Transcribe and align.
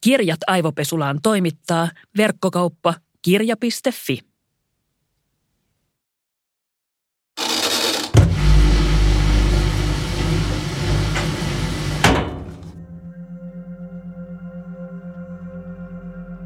Kirjat 0.00 0.40
aivopesulaan 0.46 1.18
toimittaa 1.22 1.88
verkkokauppa 2.16 2.94
kirja.fi. 3.22 4.18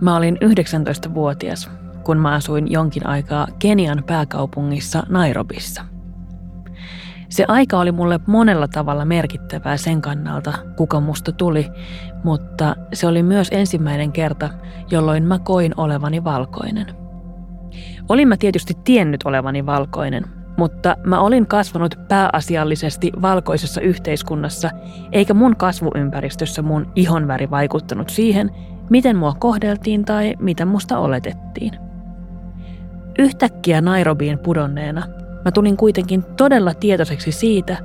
Mä 0.01 0.17
olin 0.17 0.37
19-vuotias, 0.37 1.71
kun 2.05 2.19
mä 2.19 2.35
asuin 2.35 2.73
jonkin 2.73 3.07
aikaa 3.07 3.49
Kenian 3.59 4.05
pääkaupungissa 4.07 5.03
Nairobissa. 5.09 5.92
Se 7.33 7.45
aika 7.49 7.79
oli 7.79 7.93
mulle 7.93 8.21
monella 8.27 8.69
tavalla 8.69 9.05
merkittävää 9.05 9.77
sen 9.77 10.03
kannalta, 10.03 10.53
kuka 10.77 11.01
musta 11.01 11.33
tuli, 11.33 11.67
mutta 12.25 12.77
se 12.93 13.07
oli 13.07 13.23
myös 13.23 13.49
ensimmäinen 13.51 14.13
kerta, 14.13 14.51
jolloin 14.91 15.25
mä 15.25 15.39
koin 15.39 15.73
olevani 15.77 16.25
valkoinen. 16.25 16.87
Olin 18.09 18.29
mä 18.29 18.37
tietysti 18.37 18.75
tiennyt 18.85 19.23
olevani 19.25 19.67
valkoinen, 19.67 20.25
mutta 20.57 20.97
mä 21.05 21.21
olin 21.21 21.47
kasvanut 21.47 21.95
pääasiallisesti 22.09 23.13
valkoisessa 23.23 23.81
yhteiskunnassa, 23.81 24.71
eikä 25.13 25.35
mun 25.35 25.57
kasvuympäristössä 25.57 26.63
mun 26.63 26.93
ihonväri 26.95 27.51
vaikuttanut 27.51 28.09
siihen, 28.11 28.51
miten 28.91 29.17
mua 29.17 29.35
kohdeltiin 29.39 30.05
tai 30.05 30.35
mitä 30.39 30.65
musta 30.65 30.99
oletettiin. 30.99 31.73
Yhtäkkiä 33.19 33.81
Nairobiin 33.81 34.39
pudonneena 34.39 35.22
mä 35.45 35.53
tulin 35.53 35.77
kuitenkin 35.77 36.23
todella 36.23 36.75
tietoiseksi 36.75 37.33
siitä, 37.33 37.77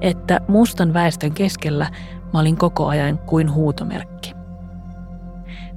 että 0.00 0.40
mustan 0.48 0.94
väestön 0.94 1.32
keskellä 1.32 1.90
mä 2.32 2.40
olin 2.40 2.56
koko 2.56 2.86
ajan 2.86 3.18
kuin 3.18 3.52
huutomerkki. 3.52 4.34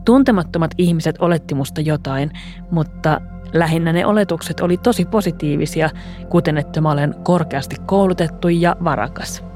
Tuntemattomat 0.05 0.71
ihmiset 0.77 1.15
oletti 1.19 1.55
musta 1.55 1.81
jotain, 1.81 2.31
mutta 2.71 3.21
lähinnä 3.53 3.93
ne 3.93 4.05
oletukset 4.05 4.59
oli 4.59 4.77
tosi 4.77 5.05
positiivisia, 5.05 5.89
kuten 6.29 6.57
että 6.57 6.81
mä 6.81 6.91
olen 6.91 7.15
korkeasti 7.23 7.75
koulutettu 7.85 8.47
ja 8.47 8.75
varakas– 8.83 9.43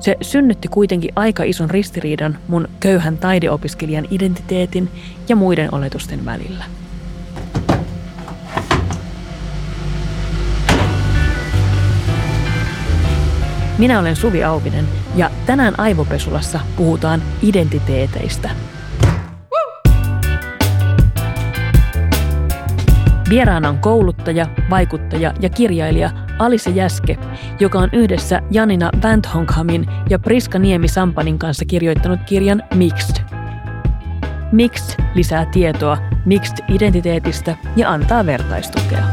se 0.00 0.16
synnytti 0.20 0.68
kuitenkin 0.68 1.10
aika 1.16 1.42
ison 1.42 1.70
ristiriidan 1.70 2.38
mun 2.48 2.68
köyhän 2.80 3.18
taideopiskelijan 3.18 4.06
identiteetin 4.10 4.88
ja 5.28 5.36
muiden 5.36 5.74
oletusten 5.74 6.24
välillä. 6.24 6.64
Minä 13.78 13.98
olen 13.98 14.16
Suvi 14.16 14.44
Auvinen 14.44 14.84
ja 15.16 15.30
tänään 15.46 15.74
Aivopesulassa 15.80 16.60
puhutaan 16.76 17.22
identiteeteistä. 17.42 18.50
Vieraana 23.30 23.68
on 23.68 23.78
kouluttaja, 23.78 24.46
vaikuttaja 24.70 25.34
ja 25.40 25.48
kirjailija 25.48 26.10
Alise 26.38 26.70
Jäske, 26.70 27.18
joka 27.60 27.78
on 27.78 27.88
yhdessä 27.92 28.42
Janina 28.50 28.90
Bandhonkhamin 29.00 29.86
ja 30.10 30.18
Priska 30.18 30.58
Niemi-Sampanin 30.58 31.38
kanssa 31.38 31.64
kirjoittanut 31.64 32.20
kirjan 32.26 32.62
Mixed. 32.74 33.24
Mixed 34.52 35.04
lisää 35.14 35.46
tietoa 35.46 35.98
Mixed-identiteetistä 36.24 37.54
ja 37.76 37.90
antaa 37.90 38.26
vertaistukea. 38.26 39.04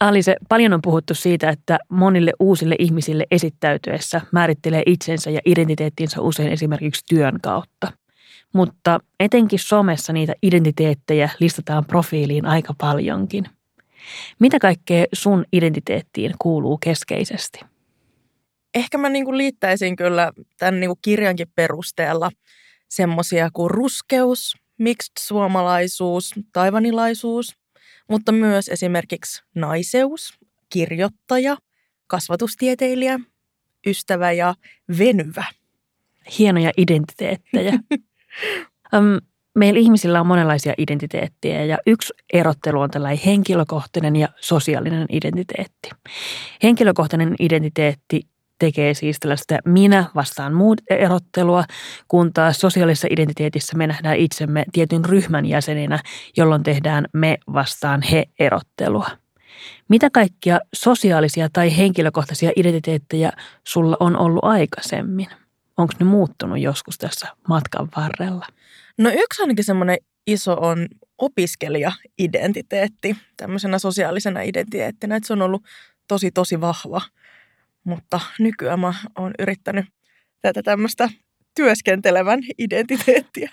Alise, 0.00 0.36
paljon 0.48 0.72
on 0.72 0.82
puhuttu 0.82 1.14
siitä, 1.14 1.48
että 1.48 1.78
monille 1.88 2.32
uusille 2.40 2.76
ihmisille 2.78 3.26
esittäytyessä 3.30 4.20
määrittelee 4.32 4.82
itsensä 4.86 5.30
ja 5.30 5.40
identiteettinsä 5.44 6.20
usein 6.20 6.52
esimerkiksi 6.52 7.04
työn 7.08 7.40
kautta. 7.42 7.92
Mutta 8.52 9.00
etenkin 9.20 9.58
somessa 9.58 10.12
niitä 10.12 10.32
identiteettejä 10.42 11.30
listataan 11.40 11.84
profiiliin 11.84 12.46
aika 12.46 12.74
paljonkin. 12.78 13.44
Mitä 14.38 14.58
kaikkea 14.58 15.04
sun 15.12 15.44
identiteettiin 15.52 16.34
kuuluu 16.38 16.78
keskeisesti? 16.78 17.60
Ehkä 18.74 18.98
mä 18.98 19.08
niin 19.08 19.38
liittäisin 19.38 19.96
kyllä 19.96 20.32
tämän 20.58 20.80
niin 20.80 20.90
kirjankin 21.02 21.48
perusteella 21.54 22.30
semmoisia 22.88 23.50
kuin 23.52 23.70
ruskeus, 23.70 24.56
mixed 24.78 25.12
suomalaisuus, 25.18 26.34
taivanilaisuus, 26.52 27.59
mutta 28.10 28.32
myös 28.32 28.68
esimerkiksi 28.68 29.42
naiseus, 29.54 30.38
kirjoittaja, 30.72 31.56
kasvatustieteilijä, 32.06 33.20
ystävä 33.86 34.32
ja 34.32 34.54
venyvä. 34.98 35.44
Hienoja 36.38 36.70
identiteettejä. 36.76 37.72
meillä 39.54 39.80
ihmisillä 39.80 40.20
on 40.20 40.26
monenlaisia 40.26 40.74
identiteettejä 40.78 41.64
ja 41.64 41.78
yksi 41.86 42.14
erottelu 42.32 42.80
on 42.80 42.90
tällainen 42.90 43.24
henkilökohtainen 43.26 44.16
ja 44.16 44.28
sosiaalinen 44.40 45.06
identiteetti. 45.10 45.90
Henkilökohtainen 46.62 47.34
identiteetti 47.38 48.20
tekee 48.60 48.94
siis 48.94 49.16
tällaista 49.20 49.58
minä 49.64 50.04
vastaan 50.14 50.54
muut 50.54 50.80
erottelua, 50.90 51.64
kun 52.08 52.32
taas 52.32 52.60
sosiaalisessa 52.60 53.08
identiteetissä 53.10 53.76
me 53.76 53.86
nähdään 53.86 54.16
itsemme 54.16 54.64
tietyn 54.72 55.04
ryhmän 55.04 55.46
jäseninä, 55.46 55.98
jolloin 56.36 56.62
tehdään 56.62 57.06
me 57.12 57.38
vastaan 57.52 58.02
he 58.02 58.24
erottelua. 58.38 59.10
Mitä 59.88 60.10
kaikkia 60.12 60.60
sosiaalisia 60.74 61.48
tai 61.52 61.76
henkilökohtaisia 61.76 62.50
identiteettejä 62.56 63.32
sulla 63.66 63.96
on 64.00 64.18
ollut 64.18 64.44
aikaisemmin? 64.44 65.28
Onko 65.76 65.92
ne 66.00 66.06
muuttunut 66.06 66.58
joskus 66.58 66.98
tässä 66.98 67.28
matkan 67.48 67.88
varrella? 67.96 68.46
No 68.98 69.10
yksi 69.10 69.42
ainakin 69.42 69.64
semmoinen 69.64 69.98
iso 70.26 70.56
on 70.60 70.88
opiskelija-identiteetti, 71.18 73.16
tämmöisenä 73.36 73.78
sosiaalisena 73.78 74.42
identiteettinä, 74.42 75.16
että 75.16 75.26
se 75.26 75.32
on 75.32 75.42
ollut 75.42 75.62
tosi 76.08 76.30
tosi 76.30 76.60
vahva– 76.60 77.02
mutta 77.84 78.20
nykyään 78.38 78.80
mä 78.80 78.94
oon 79.18 79.32
yrittänyt 79.38 79.86
tätä 80.40 80.62
tämmöistä 80.62 81.08
työskentelevän 81.54 82.40
identiteettiä. 82.58 83.50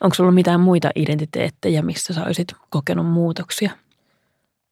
Onko 0.00 0.14
sulla 0.14 0.32
mitään 0.32 0.60
muita 0.60 0.90
identiteettejä, 0.94 1.82
missä 1.82 2.14
sä 2.14 2.24
olisit 2.24 2.48
kokenut 2.70 3.06
muutoksia? 3.06 3.70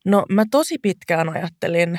No 0.05 0.27
mä 0.29 0.45
tosi 0.51 0.79
pitkään 0.79 1.29
ajattelin, 1.29 1.99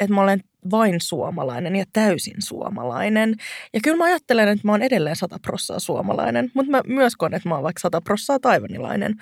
että 0.00 0.14
mä 0.14 0.20
olen 0.22 0.40
vain 0.70 1.00
suomalainen 1.00 1.76
ja 1.76 1.84
täysin 1.92 2.36
suomalainen. 2.38 3.34
Ja 3.72 3.80
kyllä 3.84 3.96
mä 3.96 4.04
ajattelen, 4.04 4.48
että 4.48 4.68
mä 4.68 4.72
oon 4.72 4.82
edelleen 4.82 5.16
sata 5.16 5.38
prossaa 5.42 5.78
suomalainen, 5.78 6.50
mutta 6.54 6.70
mä 6.70 6.82
myös 6.86 7.16
koen, 7.16 7.34
että 7.34 7.48
mä 7.48 7.54
oon 7.54 7.64
vaikka 7.64 7.80
sata 7.80 8.00
prossaa 8.00 8.38
taivanilainen. 8.38 9.14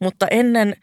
Mutta 0.00 0.26
ennen 0.30 0.74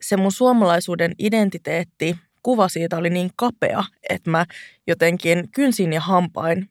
se 0.00 0.16
mun 0.16 0.32
suomalaisuuden 0.32 1.12
identiteetti 1.18 2.16
kuva 2.42 2.68
siitä 2.68 2.96
oli 2.96 3.10
niin 3.10 3.30
kapea, 3.36 3.84
että 4.10 4.30
mä 4.30 4.46
jotenkin 4.86 5.48
kynsin 5.54 5.92
ja 5.92 6.00
hampain 6.00 6.70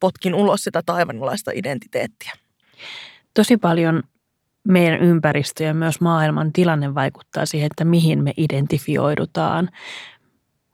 potkin 0.00 0.34
ulos 0.34 0.64
sitä 0.64 0.82
taivanilaista 0.86 1.50
identiteettiä. 1.54 2.32
Tosi 3.34 3.56
paljon 3.56 4.02
meidän 4.68 5.00
ympäristö 5.00 5.64
ja 5.64 5.74
myös 5.74 6.00
maailman 6.00 6.52
tilanne 6.52 6.94
vaikuttaa 6.94 7.46
siihen, 7.46 7.66
että 7.66 7.84
mihin 7.84 8.24
me 8.24 8.32
identifioidutaan. 8.36 9.68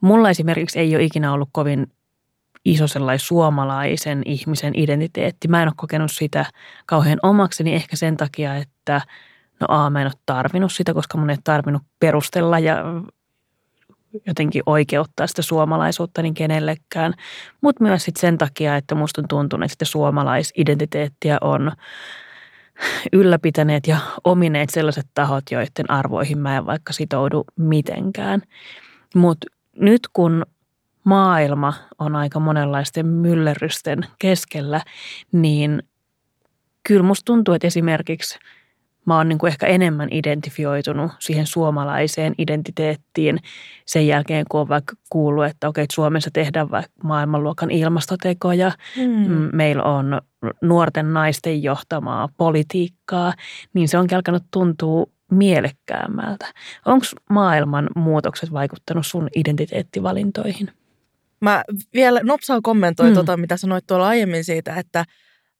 Mulla 0.01 0.31
esimerkiksi 0.31 0.79
ei 0.79 0.97
ole 0.97 1.05
ikinä 1.05 1.33
ollut 1.33 1.49
kovin 1.53 1.87
iso 2.65 2.87
sellainen 2.87 3.19
suomalaisen 3.19 4.23
ihmisen 4.25 4.73
identiteetti. 4.77 5.49
Mä 5.49 5.63
en 5.63 5.69
ole 5.69 5.75
kokenut 5.77 6.13
sitä 6.13 6.45
kauhean 6.87 7.19
omakseni 7.23 7.75
ehkä 7.75 7.97
sen 7.97 8.17
takia, 8.17 8.57
että 8.57 9.01
no 9.61 9.67
A, 9.71 9.91
mä 9.91 10.01
en 10.01 10.07
ole 10.07 10.13
tarvinnut 10.27 10.73
sitä, 10.73 10.95
koska 10.95 11.19
mun 11.19 11.31
ei 11.31 11.37
tarvinnut 11.45 11.83
perustella 12.01 12.59
ja 12.59 12.77
jotenkin 14.27 14.63
oikeuttaa 14.67 15.27
sitä 15.27 15.43
suomalaisuutta 15.43 16.23
niin 16.23 16.35
kenellekään, 16.35 17.15
mutta 17.61 17.85
myös 17.85 18.05
sit 18.05 18.17
sen 18.17 18.39
takia, 18.39 18.77
että 18.77 18.95
musta 18.95 19.21
on 19.21 19.29
tuntunut, 19.29 19.65
että 19.65 19.73
sitä 19.75 19.85
suomalaisidentiteettiä 19.85 21.39
on 21.41 21.73
ylläpitäneet 23.13 23.87
ja 23.87 23.99
omineet 24.25 24.71
sellaiset 24.71 25.07
tahot, 25.15 25.45
joiden 25.51 25.91
arvoihin 25.91 26.39
mä 26.39 26.57
en 26.57 26.67
vaikka 26.67 26.93
sitoudu 26.93 27.45
mitenkään. 27.57 28.43
Mutta 29.15 29.47
nyt 29.77 30.01
kun 30.13 30.47
maailma 31.05 31.75
on 31.99 32.17
aika 32.17 32.41
monenlaisten 32.41 33.07
myllerrysten 33.07 34.07
keskellä, 34.19 34.81
niin 35.33 35.83
kyllä 36.83 37.03
musta 37.03 37.25
tuntuu, 37.25 37.55
että 37.55 37.67
esimerkiksi 37.67 38.39
mä 39.07 39.17
oon 39.17 39.29
niin 39.29 39.39
kuin 39.39 39.49
ehkä 39.49 39.67
enemmän 39.67 40.09
identifioitunut 40.13 41.13
siihen 41.19 41.47
suomalaiseen 41.47 42.35
identiteettiin 42.39 43.39
sen 43.87 44.07
jälkeen, 44.07 44.47
kun 44.49 44.61
on 44.61 44.69
vaikka 44.69 44.95
kuullut, 45.11 45.45
että 45.45 45.69
okei, 45.69 45.85
että 45.85 45.95
Suomessa 45.95 46.31
tehdään 46.33 46.71
vaikka 46.71 46.93
maailmanluokan 47.03 47.71
ilmastotekoja, 47.71 48.73
mm. 48.97 49.49
meillä 49.53 49.83
on 49.83 50.21
nuorten 50.63 51.13
naisten 51.13 51.63
johtamaa 51.63 52.29
politiikkaa, 52.37 53.33
niin 53.75 53.89
se 53.89 53.99
onkin 53.99 54.17
alkanut 54.17 54.45
tuntua 54.51 55.07
mielekkäämmältä. 55.31 56.47
Onko 56.87 57.07
maailman 57.31 57.89
muutokset 57.97 58.53
vaikuttanut 58.53 59.07
sun 59.07 59.29
identiteettivalintoihin? 59.37 60.71
Mä 61.41 61.65
vielä 61.95 62.21
nopsaan 62.23 62.63
kommentoin 62.63 63.11
mm. 63.11 63.15
tota, 63.15 63.37
mitä 63.37 63.57
sanoit 63.57 63.87
tuolla 63.87 64.09
aiemmin 64.09 64.45
siitä, 64.45 64.75
että 64.75 65.05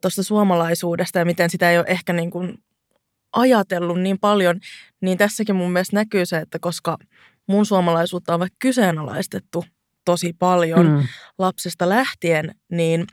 tuosta 0.03 0.23
suomalaisuudesta 0.23 1.19
ja 1.19 1.25
miten 1.25 1.51
sitä 1.51 1.71
ei 1.71 1.79
ole 1.79 1.87
ehkä 1.89 2.13
niin 2.13 2.31
kuin 2.31 2.59
ajatellut 3.33 4.01
niin 4.01 4.19
paljon, 4.19 4.61
niin 5.01 5.19
tässäkin 5.19 5.57
mun 5.57 5.73
mielestä 5.73 5.97
näkyy 5.97 6.27
se, 6.27 6.39
että 6.39 6.59
koska 6.59 6.97
mun 7.47 7.67
suomalaisuutta 7.67 8.35
on 8.35 8.41
vaikka 8.41 8.57
kyseenalaistettu 8.59 9.65
tosi 10.05 10.33
paljon 10.39 10.87
mm. 10.87 11.03
lapsesta 11.39 11.89
lähtien, 11.89 12.55
niin 12.73 13.07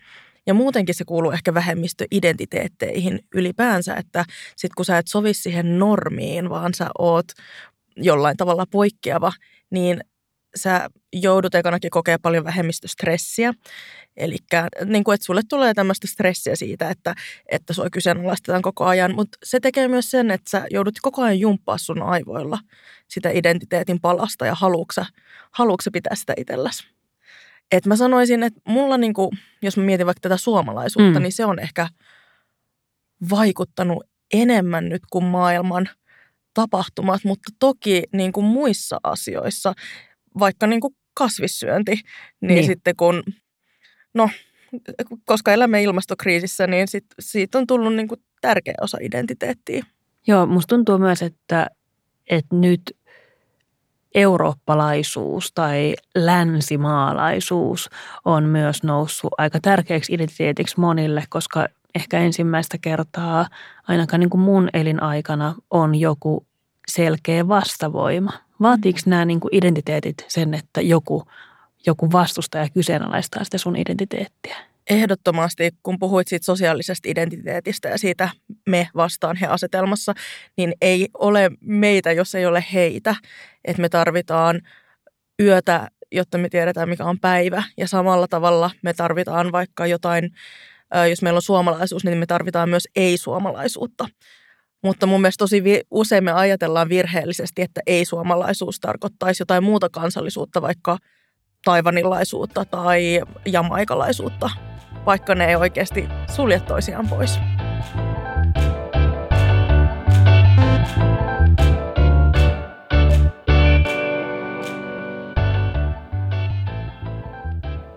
ja 0.48 0.54
muutenkin 0.54 0.96
se 0.96 1.06
kuuluu 1.06 1.32
ehkä 1.32 1.54
vähemmistöidentiteetteihin 1.54 3.20
ylipäänsä, 3.34 3.96
että 3.96 4.26
sit 4.56 4.74
kun 4.76 4.86
sä 4.86 4.98
et 4.98 5.08
sovi 5.08 5.34
siihen 5.34 5.80
normiin, 5.80 6.50
vaan 6.50 6.74
sä 6.74 6.90
oot 6.98 7.26
jollain 7.98 8.38
tavalla 8.38 8.66
poikkeava, 8.72 9.32
niin 9.72 10.02
sä 10.58 10.90
joudut 11.14 11.56
ekanakin 11.56 11.92
kokea 11.92 12.20
paljon 12.20 12.44
vähemmistöstressiä. 12.44 13.54
Eli 14.18 14.38
niin 14.86 15.04
kuin, 15.04 15.16
että 15.16 15.26
sulle 15.26 15.42
tulee 15.50 15.74
tämmöistä 15.74 16.08
stressiä 16.08 16.56
siitä, 16.56 16.90
että, 16.90 17.16
että 17.52 17.74
sua 17.74 17.90
kyseenalaistetaan 17.90 18.62
koko 18.62 18.86
ajan, 18.86 19.16
mutta 19.16 19.38
se 19.44 19.60
tekee 19.60 19.88
myös 19.88 20.12
sen, 20.12 20.32
että 20.32 20.50
sä 20.50 20.66
joudut 20.72 20.96
koko 21.02 21.22
ajan 21.22 21.40
jumppaa 21.40 21.78
sun 21.78 22.02
aivoilla 22.02 22.60
sitä 23.08 23.30
identiteetin 23.30 24.02
palasta 24.02 24.46
ja 24.46 24.56
haluuksa, 24.56 25.06
haluuksa 25.52 25.92
pitää 25.94 26.16
sitä 26.16 26.34
itselläsi. 26.38 26.88
Et 27.72 27.86
mä 27.86 27.96
sanoisin, 27.96 28.44
että 28.44 28.60
mulla, 28.68 28.98
niin 28.98 29.14
kuin, 29.14 29.30
jos 29.62 29.78
mä 29.78 29.84
mietin 29.84 30.06
vaikka 30.06 30.22
tätä 30.22 30.38
suomalaisuutta, 30.38 31.20
mm. 31.20 31.24
niin 31.24 31.32
se 31.32 31.46
on 31.46 31.60
ehkä 31.60 31.90
vaikuttanut 33.30 34.04
enemmän 34.34 34.90
nyt 34.90 35.02
kuin 35.12 35.26
maailman 35.26 35.90
tapahtumat, 36.54 37.24
mutta 37.24 37.52
toki 37.60 38.04
niin 38.14 38.32
kuin 38.32 38.46
muissa 38.46 39.00
asioissa 39.04 39.74
vaikka 40.40 40.68
niin 40.68 40.82
kuin 40.82 40.96
kasvissyönti, 41.14 41.92
niin, 41.92 42.06
niin 42.48 42.66
sitten 42.66 42.96
kun, 42.96 43.24
no, 44.14 44.30
koska 45.26 45.54
elämme 45.54 45.84
ilmastokriisissä, 45.84 46.68
niin 46.68 46.88
sit, 46.88 47.06
siitä 47.20 47.58
on 47.58 47.68
tullut 47.68 47.96
niin 47.96 48.08
kuin 48.08 48.22
tärkeä 48.42 48.74
osa 48.82 48.98
identiteettiä. 49.02 49.86
Joo, 50.28 50.46
musta 50.46 50.76
tuntuu 50.76 50.98
myös, 50.98 51.22
että, 51.22 51.68
että 52.30 52.56
nyt 52.56 52.82
eurooppalaisuus 54.16 55.52
tai 55.56 55.96
länsimaalaisuus 56.16 57.90
on 58.26 58.44
myös 58.44 58.84
noussut 58.84 59.34
aika 59.38 59.60
tärkeäksi 59.62 60.14
identiteetiksi 60.14 60.80
monille, 60.80 61.24
koska 61.30 61.68
ehkä 61.96 62.20
ensimmäistä 62.20 62.78
kertaa 62.82 63.48
ainakaan 63.88 64.20
niin 64.20 64.30
kuin 64.30 64.42
mun 64.42 64.70
elinaikana 64.74 65.56
on 65.70 65.96
joku 65.96 66.48
selkeä 66.88 67.48
vastavoima– 67.48 68.32
Vaatiiko 68.62 69.00
nämä 69.06 69.26
niin 69.26 69.40
kuin 69.40 69.56
identiteetit 69.56 70.26
sen, 70.28 70.54
että 70.54 70.82
joku, 70.82 71.24
joku 71.86 72.12
vastustaja 72.12 72.70
kyseenalaistaa 72.70 73.44
sitä 73.44 73.58
sun 73.58 73.76
identiteettiä? 73.76 74.58
Ehdottomasti, 74.90 75.72
kun 75.84 76.00
puhuit 76.00 76.28
siitä 76.28 76.46
sosiaalisesta 76.46 77.10
identiteetistä 77.10 77.90
ja 77.90 77.98
siitä 77.98 78.30
me 78.70 78.90
vastaan 78.96 79.36
he 79.36 79.48
asetelmassa, 79.48 80.14
niin 80.58 80.74
ei 80.82 81.08
ole 81.14 81.52
meitä, 81.62 82.12
jos 82.12 82.36
ei 82.36 82.46
ole 82.46 82.66
heitä. 82.74 83.16
Että 83.66 83.82
me 83.82 83.90
tarvitaan 83.90 84.62
yötä, 85.42 85.88
jotta 86.12 86.38
me 86.38 86.50
tiedetään, 86.50 86.90
mikä 86.90 87.06
on 87.06 87.20
päivä. 87.20 87.64
Ja 87.78 87.88
samalla 87.88 88.28
tavalla 88.28 88.72
me 88.82 88.94
tarvitaan 88.94 89.52
vaikka 89.52 89.88
jotain, 89.88 90.32
jos 91.10 91.22
meillä 91.22 91.38
on 91.38 91.42
suomalaisuus, 91.42 92.04
niin 92.04 92.18
me 92.18 92.26
tarvitaan 92.26 92.70
myös 92.70 92.88
ei-suomalaisuutta. 92.96 94.08
Mutta 94.84 95.06
mun 95.06 95.22
mielestä 95.22 95.42
tosi 95.42 95.64
usein 95.92 96.24
me 96.24 96.32
ajatellaan 96.32 96.90
virheellisesti, 96.90 97.62
että 97.62 97.82
ei-suomalaisuus 97.88 98.80
tarkoittaisi 98.80 99.42
jotain 99.42 99.64
muuta 99.64 99.90
kansallisuutta, 99.90 100.62
vaikka 100.62 100.98
taivanilaisuutta 101.66 102.66
tai 102.66 103.22
jamaikalaisuutta, 103.46 104.50
vaikka 105.06 105.36
ne 105.36 105.46
ei 105.46 105.56
oikeasti 105.56 106.08
sulje 106.36 106.60
toisiaan 106.60 107.08
pois. 107.08 107.40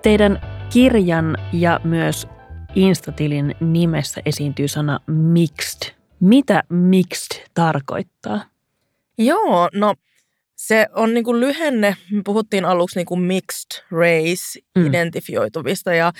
Teidän 0.02 0.40
kirjan 0.72 1.36
ja 1.52 1.80
myös 1.84 2.28
Instatilin 2.74 3.54
nimessä 3.60 4.20
esiintyy 4.26 4.68
sana 4.68 5.00
mixed 5.06 5.99
mitä 6.20 6.62
mixed 6.68 7.46
tarkoittaa? 7.54 8.44
Joo, 9.18 9.68
no 9.74 9.94
se 10.56 10.86
on 10.94 11.14
niin 11.14 11.24
kuin 11.24 11.40
lyhenne, 11.40 11.96
me 12.10 12.22
puhuttiin 12.24 12.64
aluksi 12.64 12.98
niin 12.98 13.06
kuin 13.06 13.20
mixed 13.20 13.84
race 13.90 14.60
mm. 14.78 14.86
identifioituvista 14.86 15.94
ja 15.94 16.12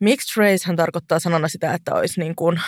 mixed 0.00 0.42
race 0.42 0.66
hän 0.66 0.76
tarkoittaa 0.76 1.18
sanana 1.18 1.48
sitä, 1.48 1.74
että 1.74 1.94
olisi 1.94 2.20
niin 2.20 2.34
kuin 2.34 2.60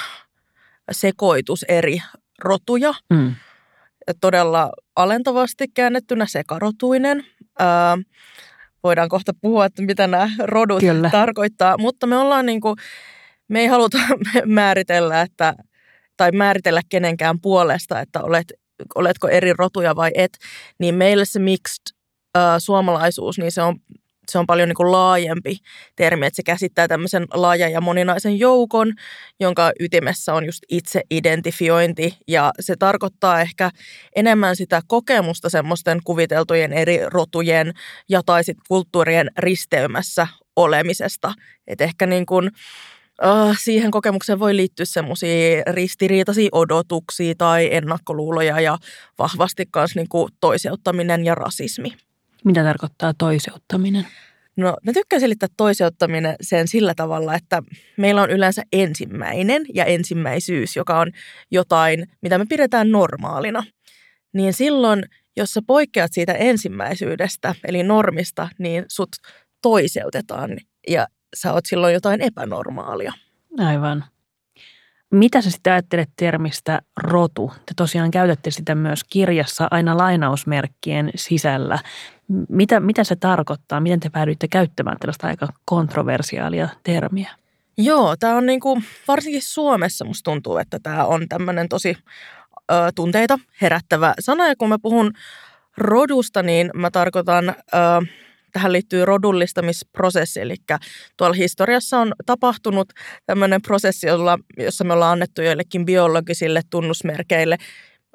sekoitus 0.90 1.62
eri 1.62 2.02
rotuja. 2.38 2.94
Mm. 3.10 3.34
Todella 4.20 4.72
alentavasti 4.96 5.68
käännettynä 5.68 6.26
sekarotuinen. 6.26 7.26
Öö, 7.60 7.66
voidaan 8.84 9.08
kohta 9.08 9.32
puhua, 9.40 9.66
että 9.66 9.82
mitä 9.82 10.06
nämä 10.06 10.30
rodut 10.38 10.80
Kyllä. 10.80 11.10
tarkoittaa, 11.10 11.78
mutta 11.78 12.06
me 12.06 12.16
ollaan 12.16 12.46
niin 12.46 12.60
kuin, 12.60 12.76
me 13.48 13.60
ei 13.60 13.66
haluta 13.66 13.98
määritellä, 14.46 15.20
että 15.20 15.54
tai 16.16 16.32
määritellä 16.32 16.80
kenenkään 16.88 17.40
puolesta, 17.40 18.00
että 18.00 18.22
olet, 18.22 18.52
oletko 18.94 19.28
eri 19.28 19.52
rotuja 19.58 19.96
vai 19.96 20.10
et, 20.14 20.38
niin 20.78 20.94
meille 20.94 21.24
se 21.24 21.38
mixed 21.38 21.82
äh, 22.38 22.42
suomalaisuus, 22.58 23.38
niin 23.38 23.52
se 23.52 23.62
on, 23.62 23.76
se 24.30 24.38
on 24.38 24.46
paljon 24.46 24.68
niin 24.68 24.76
kuin 24.76 24.92
laajempi 24.92 25.56
termi, 25.96 26.26
että 26.26 26.36
se 26.36 26.42
käsittää 26.42 26.88
tämmöisen 26.88 27.26
laajan 27.34 27.72
ja 27.72 27.80
moninaisen 27.80 28.38
joukon, 28.38 28.92
jonka 29.40 29.72
ytimessä 29.80 30.34
on 30.34 30.46
just 30.46 30.62
itse-identifiointi 30.68 32.18
ja 32.28 32.52
se 32.60 32.76
tarkoittaa 32.78 33.40
ehkä 33.40 33.70
enemmän 34.16 34.56
sitä 34.56 34.80
kokemusta 34.86 35.50
semmoisten 35.50 36.00
kuviteltujen 36.04 36.72
eri 36.72 36.98
rotujen 37.06 37.72
ja 38.08 38.22
tai 38.26 38.44
sitten 38.44 38.64
kulttuurien 38.68 39.30
risteymässä 39.38 40.26
olemisesta. 40.56 41.34
Että 41.66 41.84
ehkä 41.84 42.06
niin 42.06 42.26
kuin, 42.26 42.50
Uh, 43.22 43.56
siihen 43.60 43.90
kokemukseen 43.90 44.38
voi 44.38 44.56
liittyä 44.56 44.86
semmoisia 44.86 45.62
ristiriitaisia 45.66 46.48
odotuksia 46.52 47.34
tai 47.38 47.68
ennakkoluuloja 47.74 48.60
ja 48.60 48.78
vahvasti 49.18 49.68
myös 49.76 49.96
niinku 49.96 50.28
toiseuttaminen 50.40 51.24
ja 51.24 51.34
rasismi. 51.34 51.92
Mitä 52.44 52.64
tarkoittaa 52.64 53.14
toiseuttaminen? 53.18 54.06
No, 54.56 54.76
mä 54.86 54.92
tykkään 54.92 55.20
selittää 55.20 55.48
toiseuttaminen 55.56 56.36
sen 56.40 56.68
sillä 56.68 56.94
tavalla, 56.94 57.34
että 57.34 57.62
meillä 57.96 58.22
on 58.22 58.30
yleensä 58.30 58.62
ensimmäinen 58.72 59.62
ja 59.74 59.84
ensimmäisyys, 59.84 60.76
joka 60.76 60.98
on 60.98 61.12
jotain, 61.50 62.06
mitä 62.22 62.38
me 62.38 62.46
pidetään 62.48 62.90
normaalina. 62.90 63.64
Niin 64.32 64.52
silloin, 64.52 65.02
jos 65.36 65.50
sä 65.50 65.60
poikkeat 65.66 66.12
siitä 66.12 66.32
ensimmäisyydestä, 66.32 67.54
eli 67.64 67.82
normista, 67.82 68.48
niin 68.58 68.84
sut 68.88 69.08
toiseutetaan 69.62 70.58
ja 70.88 71.06
sä 71.34 71.52
oot 71.52 71.66
silloin 71.66 71.94
jotain 71.94 72.20
epänormaalia. 72.20 73.12
Aivan. 73.58 74.04
Mitä 75.10 75.40
sä 75.40 75.50
sitten 75.50 75.72
ajattelet 75.72 76.10
termistä 76.16 76.82
rotu? 76.96 77.52
Te 77.56 77.72
tosiaan 77.76 78.10
käytätte 78.10 78.50
sitä 78.50 78.74
myös 78.74 79.04
kirjassa 79.04 79.68
aina 79.70 79.96
lainausmerkkien 79.96 81.10
sisällä. 81.14 81.78
Mitä, 82.48 82.80
mitä 82.80 83.04
se 83.04 83.16
tarkoittaa? 83.16 83.80
Miten 83.80 84.00
te 84.00 84.10
päädyitte 84.10 84.48
käyttämään 84.48 84.96
tällaista 85.00 85.26
aika 85.26 85.48
kontroversiaalia 85.64 86.68
termiä? 86.82 87.30
Joo, 87.78 88.16
tämä 88.16 88.36
on 88.36 88.46
niinku, 88.46 88.82
varsinkin 89.08 89.42
Suomessa 89.42 90.04
musta 90.04 90.30
tuntuu, 90.30 90.56
että 90.56 90.78
tämä 90.82 91.04
on 91.04 91.28
tämmöinen 91.28 91.68
tosi 91.68 91.96
ö, 92.70 92.74
tunteita 92.94 93.38
herättävä 93.62 94.14
sana. 94.20 94.48
Ja 94.48 94.56
kun 94.56 94.68
mä 94.68 94.78
puhun 94.82 95.12
rodusta, 95.76 96.42
niin 96.42 96.70
mä 96.74 96.90
tarkoitan... 96.90 97.48
Ö, 97.48 98.23
tähän 98.54 98.72
liittyy 98.72 99.04
rodullistamisprosessi, 99.04 100.40
eli 100.40 100.56
tuolla 101.16 101.34
historiassa 101.34 101.98
on 101.98 102.12
tapahtunut 102.26 102.92
tämmöinen 103.26 103.62
prosessi, 103.62 104.06
jolla, 104.06 104.38
jossa 104.58 104.84
me 104.84 104.92
ollaan 104.92 105.12
annettu 105.12 105.42
joillekin 105.42 105.84
biologisille 105.84 106.60
tunnusmerkeille 106.70 107.56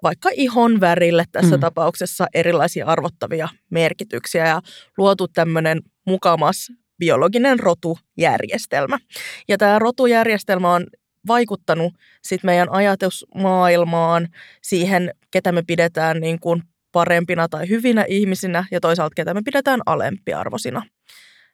vaikka 0.04 0.30
ihon 0.34 0.80
värille 0.80 1.24
tässä 1.32 1.56
mm. 1.56 1.62
tapauksessa 1.62 2.28
erilaisia 2.34 2.86
arvottavia 2.86 3.50
merkityksiä 3.70 4.48
ja 4.48 4.62
luotu 4.98 5.28
tämmöinen 5.28 5.82
mukamas 6.06 6.72
biologinen 7.00 7.60
rotujärjestelmä. 7.60 9.00
Ja 9.48 9.58
tämä 9.58 9.80
rotujärjestelmä 9.80 10.74
on 10.74 10.86
vaikuttanut 11.28 11.94
sit 12.24 12.44
meidän 12.44 12.72
ajatusmaailmaan, 12.72 14.28
siihen, 14.62 15.14
ketä 15.32 15.52
me 15.52 15.64
pidetään 15.68 16.20
niin 16.20 16.40
kuin 16.40 16.64
parempina 16.92 17.48
tai 17.48 17.70
hyvinä 17.70 18.06
ihmisinä 18.08 18.66
ja 18.72 18.80
toisaalta 18.80 19.16
ketä 19.16 19.34
me 19.34 19.42
pidetään 19.46 19.82
alempiarvoisina. 19.86 20.82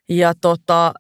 Ja 0.10 0.34
tota, 0.42 0.94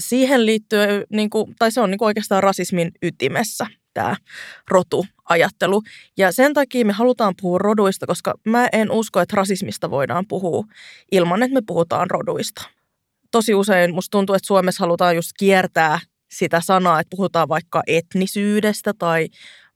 siihen 0.00 0.46
liittyy, 0.46 1.04
niin 1.12 1.30
kuin, 1.30 1.54
tai 1.58 1.72
se 1.72 1.80
on 1.80 1.90
niin 1.90 1.98
kuin 1.98 2.06
oikeastaan 2.06 2.42
rasismin 2.42 2.90
ytimessä 3.02 3.66
tämä 3.94 4.16
rotuajattelu. 4.70 5.82
Ja 6.16 6.32
sen 6.32 6.54
takia 6.54 6.84
me 6.84 6.92
halutaan 6.92 7.34
puhua 7.42 7.58
roduista, 7.58 8.06
koska 8.06 8.34
mä 8.46 8.68
en 8.72 8.90
usko, 8.90 9.20
että 9.20 9.36
rasismista 9.36 9.90
voidaan 9.90 10.24
puhua 10.28 10.64
ilman, 11.12 11.42
että 11.42 11.54
me 11.54 11.62
puhutaan 11.66 12.10
roduista. 12.10 12.62
Tosi 13.30 13.54
usein 13.54 13.94
musta 13.94 14.10
tuntuu, 14.10 14.34
että 14.34 14.46
Suomessa 14.46 14.84
halutaan 14.84 15.16
just 15.16 15.30
kiertää 15.38 16.00
sitä 16.30 16.60
sanaa, 16.60 17.00
että 17.00 17.16
puhutaan 17.16 17.48
vaikka 17.48 17.82
etnisyydestä 17.86 18.92
tai 18.98 19.28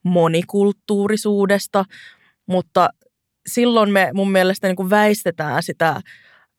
monikulttuurisuudesta, 0.03 1.85
mutta 2.47 2.89
silloin 3.47 3.91
me 3.91 4.11
mun 4.15 4.33
mielestä 4.33 4.67
niin 4.67 4.77
kuin 4.77 4.91
väistetään 4.91 5.63
sitä, 5.63 6.01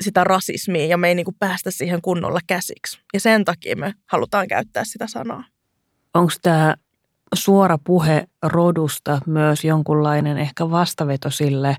sitä 0.04 0.24
rasismia 0.24 0.86
ja 0.86 0.98
me 0.98 1.08
ei 1.08 1.16
niin 1.16 1.26
kuin 1.26 1.36
päästä 1.40 1.72
siihen 1.72 2.02
kunnolla 2.02 2.40
käsiksi. 2.48 3.00
Ja 3.14 3.20
sen 3.20 3.46
takia 3.46 3.76
me 3.76 3.94
halutaan 4.06 4.48
käyttää 4.48 4.84
sitä 4.86 5.08
sanaa. 5.08 5.44
Onko 6.14 6.34
tämä 6.42 6.76
suora 7.34 7.78
puhe 7.84 8.28
rodusta 8.44 9.20
myös 9.28 9.64
jonkunlainen 9.64 10.38
ehkä 10.38 10.70
vastaveto 10.70 11.30
sille 11.30 11.76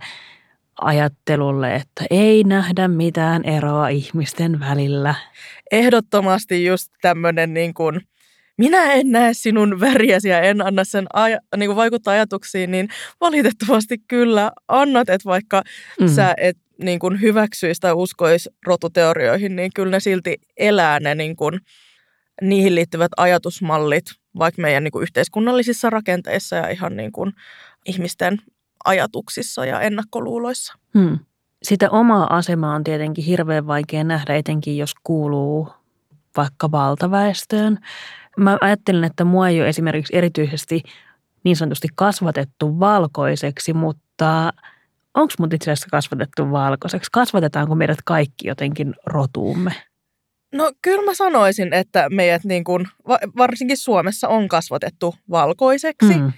ajattelulle, 0.81 1.75
että 1.75 2.05
ei 2.11 2.45
nähdä 2.45 2.89
mitään 2.89 3.45
eroa 3.45 3.89
ihmisten 3.89 4.61
välillä? 4.61 5.15
Ehdottomasti 5.71 6.65
just 6.65 6.93
tämmöinen 7.01 7.55
niin 7.55 7.75
kuin– 7.75 8.01
minä 8.63 8.93
en 8.93 9.11
näe 9.11 9.35
sinun 9.35 9.81
väriäsi 9.81 10.29
ja 10.29 10.41
en 10.41 10.67
anna 10.67 10.85
sen 10.85 11.07
aja, 11.13 11.39
niin 11.57 11.69
kuin 11.69 11.77
vaikuttaa 11.77 12.13
ajatuksiin, 12.13 12.71
niin 12.71 12.89
valitettavasti 13.21 13.99
kyllä 14.09 14.53
annat, 14.69 15.09
että 15.09 15.29
vaikka 15.29 15.63
mm. 16.01 16.09
sä 16.09 16.35
et 16.37 16.59
niin 16.83 16.99
kuin 16.99 17.21
hyväksyisi 17.21 17.81
tai 17.81 17.93
uskoisi 17.93 18.51
rotuteorioihin, 18.67 19.57
niin 19.57 19.71
kyllä 19.75 19.91
ne 19.91 20.01
silti 20.01 20.37
elää 20.57 21.01
ne 21.01 21.15
niin 21.15 21.37
kuin, 21.37 21.61
niihin 22.43 22.75
liittyvät 22.75 23.13
ajatusmallit, 23.17 24.05
vaikka 24.39 24.63
meidän 24.63 24.85
niin 24.85 24.93
kuin 24.93 25.03
yhteiskunnallisissa 25.03 25.91
rakenteissa 25.91 26.57
ja 26.57 26.69
ihan 26.69 26.97
niin 26.97 27.13
kuin 27.13 27.33
ihmisten 27.87 28.39
ajatuksissa 28.85 29.67
ja 29.67 29.81
ennakkoluuloissa. 29.81 30.75
Hmm. 30.99 31.19
Sitä 31.63 31.91
omaa 31.91 32.37
asemaa 32.37 32.75
on 32.75 32.85
tietenkin 32.85 33.25
hirveän 33.25 33.67
vaikea 33.67 34.05
nähdä, 34.05 34.37
etenkin 34.37 34.79
jos 34.79 34.95
kuuluu 35.05 35.69
vaikka 36.37 36.71
valtaväestöön. 36.71 37.79
Mä 38.37 38.59
ajattelin, 38.61 39.05
että 39.05 39.25
mua 39.25 39.49
ei 39.49 39.61
ole 39.61 39.69
esimerkiksi 39.69 40.17
erityisesti 40.17 40.83
niin 41.45 41.57
sanotusti 41.57 41.89
kasvatettu 41.95 42.81
valkoiseksi, 42.81 43.73
mutta 43.73 44.53
onko 45.15 45.35
mut 45.39 45.53
itse 45.53 45.71
asiassa 45.71 45.89
kasvatettu 45.91 46.51
valkoiseksi? 46.51 47.11
Kasvatetaanko 47.13 47.75
meidät 47.75 47.99
kaikki 48.05 48.49
jotenkin 48.49 48.95
rotuumme? 49.07 49.73
No 50.53 50.73
kyllä 50.83 51.05
mä 51.05 51.15
sanoisin, 51.15 51.73
että 51.73 52.11
meidät 52.11 52.45
niin 52.45 52.65
kuin, 52.65 52.89
varsinkin 53.37 53.77
Suomessa 53.77 54.29
on 54.29 54.49
kasvatettu 54.49 55.15
valkoiseksi. 55.31 56.15
Mm. 56.15 56.33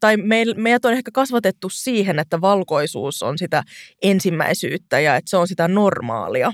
Tai 0.00 0.16
meidät 0.56 0.84
on 0.84 0.92
ehkä 0.92 1.10
kasvatettu 1.14 1.68
siihen, 1.68 2.18
että 2.18 2.40
valkoisuus 2.40 3.22
on 3.22 3.38
sitä 3.38 3.62
ensimmäisyyttä 4.02 5.00
ja 5.00 5.16
että 5.16 5.30
se 5.30 5.36
on 5.36 5.48
sitä 5.48 5.68
normaalia 5.68 6.52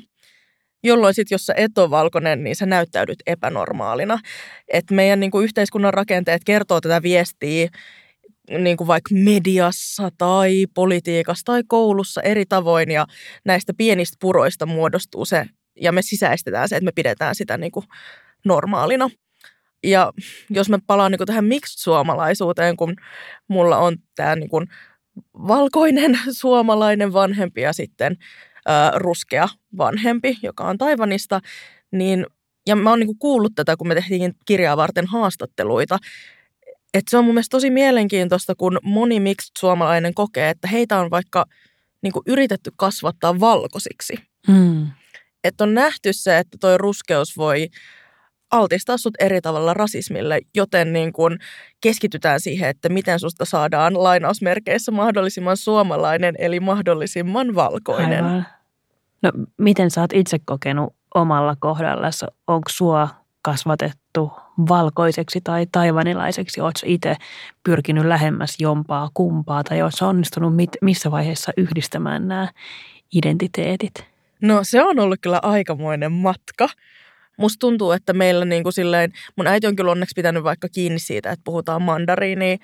jolloin 0.85 1.15
sitten, 1.15 1.35
jos 1.35 1.47
sä 1.47 1.55
et 1.57 1.79
ole 1.79 1.91
valkoinen, 1.91 2.45
niin 2.45 2.57
sä 2.57 2.67
näyttäydyt 2.67 3.19
epänormaalina. 3.27 4.19
Et 4.69 4.85
meidän 4.91 5.21
niin 5.21 5.31
kuin 5.31 5.45
yhteiskunnan 5.45 5.95
rakenteet 5.95 6.45
kertoo 6.45 6.81
tätä 6.81 7.03
viestiä 7.03 7.69
niin 8.59 8.77
kuin 8.77 8.89
vaikka 8.89 9.15
mediassa 9.15 10.11
tai 10.19 10.67
politiikassa 10.75 11.45
tai 11.45 11.63
koulussa 11.67 12.23
eri 12.23 12.47
tavoin 12.47 12.91
ja 12.91 13.07
näistä 13.45 13.73
pienistä 13.77 14.17
puroista 14.21 14.67
muodostuu 14.67 15.25
se 15.25 15.47
ja 15.81 15.93
me 15.93 16.03
sisäistetään 16.03 16.69
se, 16.69 16.77
että 16.77 16.85
me 16.85 16.93
pidetään 16.95 17.35
sitä 17.35 17.59
niin 17.59 17.73
kuin 17.73 17.87
normaalina. 18.45 19.11
Ja 19.85 20.13
jos 20.51 20.69
mä 20.69 20.79
palaan 20.87 21.11
niin 21.13 21.19
kuin 21.19 21.27
tähän 21.27 21.45
miksi-suomalaisuuteen, 21.45 22.77
kun 22.77 22.97
mulla 23.49 23.79
on 23.79 23.97
tämä 24.17 24.37
niin 24.37 24.49
kuin 24.49 24.67
valkoinen 25.35 26.19
suomalainen 26.41 27.13
vanhempi 27.13 27.61
ja 27.61 27.73
sitten 27.73 28.17
ö, 28.69 28.99
ruskea 28.99 29.49
vanhempi, 29.77 30.39
joka 30.43 30.65
on 30.65 30.79
Taivanista, 30.79 31.41
niin, 31.93 32.27
ja 32.67 32.77
mä 32.77 32.91
oon 32.91 32.99
niinku 32.99 33.17
kuullut 33.19 33.53
tätä, 33.55 33.77
kun 33.77 33.89
me 33.89 33.95
tehtiin 33.95 34.35
kirjaa 34.47 34.77
varten 34.77 35.07
haastatteluita, 35.07 35.99
että 36.95 37.11
se 37.11 37.17
on 37.17 37.25
mun 37.25 37.35
mielestä 37.35 37.55
tosi 37.55 37.71
mielenkiintoista, 37.71 38.55
kun 38.55 38.79
moni 38.83 39.21
miksi 39.21 39.53
suomalainen 39.59 40.15
kokee, 40.15 40.51
että 40.51 40.69
heitä 40.69 40.99
on 40.99 41.11
vaikka 41.11 41.45
niinku 42.03 42.23
yritetty 42.27 42.71
kasvattaa 42.77 43.41
valkoisiksi. 43.41 44.15
Mm. 44.49 44.87
Että 45.45 45.65
on 45.65 45.75
nähty 45.75 46.13
se, 46.13 46.39
että 46.39 46.59
toi 46.61 46.79
ruskeus 46.79 47.37
voi 47.37 47.69
altistaa 48.55 48.97
sut 48.97 49.15
eri 49.21 49.41
tavalla 49.41 49.75
rasismille, 49.75 50.41
joten 50.55 50.93
niin 50.93 51.13
kun 51.13 51.39
keskitytään 51.81 52.41
siihen, 52.41 52.71
että 52.71 52.89
miten 52.89 53.21
susta 53.21 53.45
saadaan 53.45 54.03
lainausmerkeissä 54.03 54.93
mahdollisimman 54.93 55.57
suomalainen, 55.57 56.35
eli 56.39 56.61
mahdollisimman 56.61 57.55
valkoinen. 57.55 58.25
Aivan. 58.25 58.47
No 59.23 59.33
miten 59.59 59.91
sä 59.91 60.01
oot 60.01 60.13
itse 60.13 60.39
kokenut 60.45 60.95
omalla 61.15 61.57
kohdallasi? 61.61 62.27
Onko 62.47 62.69
sua 62.71 63.09
kasvatettu 63.43 64.33
valkoiseksi 64.69 65.41
tai 65.45 65.67
taivanilaiseksi? 65.73 66.61
Oletko 66.61 66.81
itse 66.85 67.17
pyrkinyt 67.63 68.05
lähemmäs 68.05 68.57
jompaa 68.59 69.09
kumpaa 69.15 69.65
tai 69.65 69.83
oletko 69.83 70.07
onnistunut 70.07 70.57
mit, 70.57 70.71
missä 70.83 71.11
vaiheessa 71.11 71.53
yhdistämään 71.57 72.29
nämä 72.29 72.49
identiteetit? 73.15 73.95
No 74.43 74.61
se 74.63 74.83
on 74.83 74.99
ollut 74.99 75.19
kyllä 75.21 75.39
aikamoinen 75.43 76.13
matka. 76.13 76.69
Musta 77.39 77.59
tuntuu, 77.59 77.93
että 77.93 78.13
meillä 78.13 78.45
niin 78.45 78.63
kuin 78.63 78.73
silleen, 78.73 79.13
mun 79.37 79.47
äiti 79.47 79.67
on 79.67 79.77
kyllä 79.77 79.91
onneksi 79.91 80.13
pitänyt 80.17 80.45
vaikka 80.45 80.69
kiinni 80.69 80.99
siitä, 80.99 81.31
että 81.31 81.45
puhutaan 81.45 81.83
mandariiniä 81.83 82.57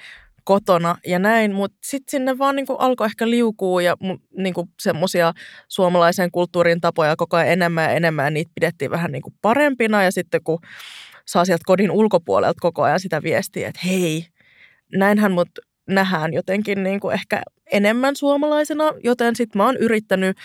kotona 0.45 0.97
ja 1.07 1.19
näin, 1.19 1.55
mutta 1.55 1.79
sitten 1.85 2.11
sinne 2.11 2.39
vaan 2.39 2.57
niin 2.57 2.67
kuin 2.67 2.81
alkoi 2.81 3.07
ehkä 3.07 3.31
liukuu 3.31 3.81
ja 3.81 3.97
niin 4.37 4.55
kuin 4.55 4.69
semmoisia 4.81 5.33
suomalaisen 5.69 6.31
kulttuurin 6.31 6.81
tapoja 6.81 7.17
koko 7.17 7.37
ajan 7.37 7.49
enemmän 7.49 7.85
ja 7.85 7.91
enemmän 7.91 8.25
ja 8.25 8.31
niitä 8.31 8.51
pidettiin 8.55 8.91
vähän 8.91 9.13
niin 9.13 9.23
kuin 9.23 9.35
parempina 9.43 10.03
ja 10.03 10.13
sitten 10.13 10.41
kun 10.45 10.59
saa 11.27 11.45
sieltä 11.45 11.63
kodin 11.67 11.91
ulkopuolelta 11.91 12.61
koko 12.61 12.83
ajan 12.83 13.01
sitä 13.01 13.23
viestiä, 13.23 13.69
että 13.69 13.81
hei, 13.85 14.27
näinhän 14.93 15.33
mut 15.33 15.49
nähdään 15.89 16.33
jotenkin 16.33 16.83
niin 16.83 17.01
kuin 17.01 17.15
ehkä 17.15 17.43
enemmän 17.73 18.17
suomalaisena, 18.17 18.85
joten 19.05 19.37
sitten 19.37 19.59
mä 19.59 19.67
oon 19.67 19.77
yrittänyt 19.77 20.37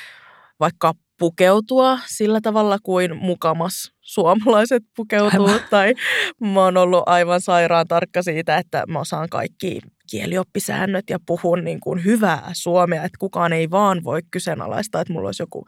vaikka 0.60 0.94
pukeutua 1.20 2.00
sillä 2.08 2.42
tavalla 2.42 2.78
kuin 2.84 3.18
mukamas 3.18 3.92
suomalaiset 4.02 4.84
pukeutuu. 4.96 5.48
Aivan. 5.48 5.60
Tai 5.70 5.94
mä 6.42 6.64
oon 6.64 6.78
ollut 6.78 7.04
aivan 7.06 7.42
sairaan 7.42 7.88
tarkka 7.88 8.22
siitä, 8.22 8.58
että 8.58 8.84
mä 8.88 9.00
osaan 9.00 9.30
kaikki 9.30 9.80
kielioppisäännöt 10.10 11.10
ja 11.10 11.20
puhun 11.26 11.64
niin 11.64 11.80
kuin 11.80 12.04
hyvää 12.04 12.50
suomea, 12.54 13.04
että 13.04 13.18
kukaan 13.20 13.54
ei 13.54 13.72
vaan 13.72 14.04
voi 14.04 14.22
kyseenalaistaa, 14.32 15.02
että 15.02 15.14
mulla 15.14 15.28
olisi 15.28 15.44
joku 15.44 15.66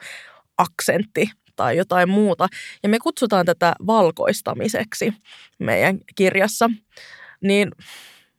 aksentti 0.58 1.30
tai 1.56 1.78
jotain 1.78 2.10
muuta. 2.10 2.48
Ja 2.84 2.90
me 2.90 3.00
kutsutaan 3.00 3.46
tätä 3.46 3.74
valkoistamiseksi 3.88 5.14
meidän 5.60 5.98
kirjassa. 6.16 6.70
Niin 7.42 7.72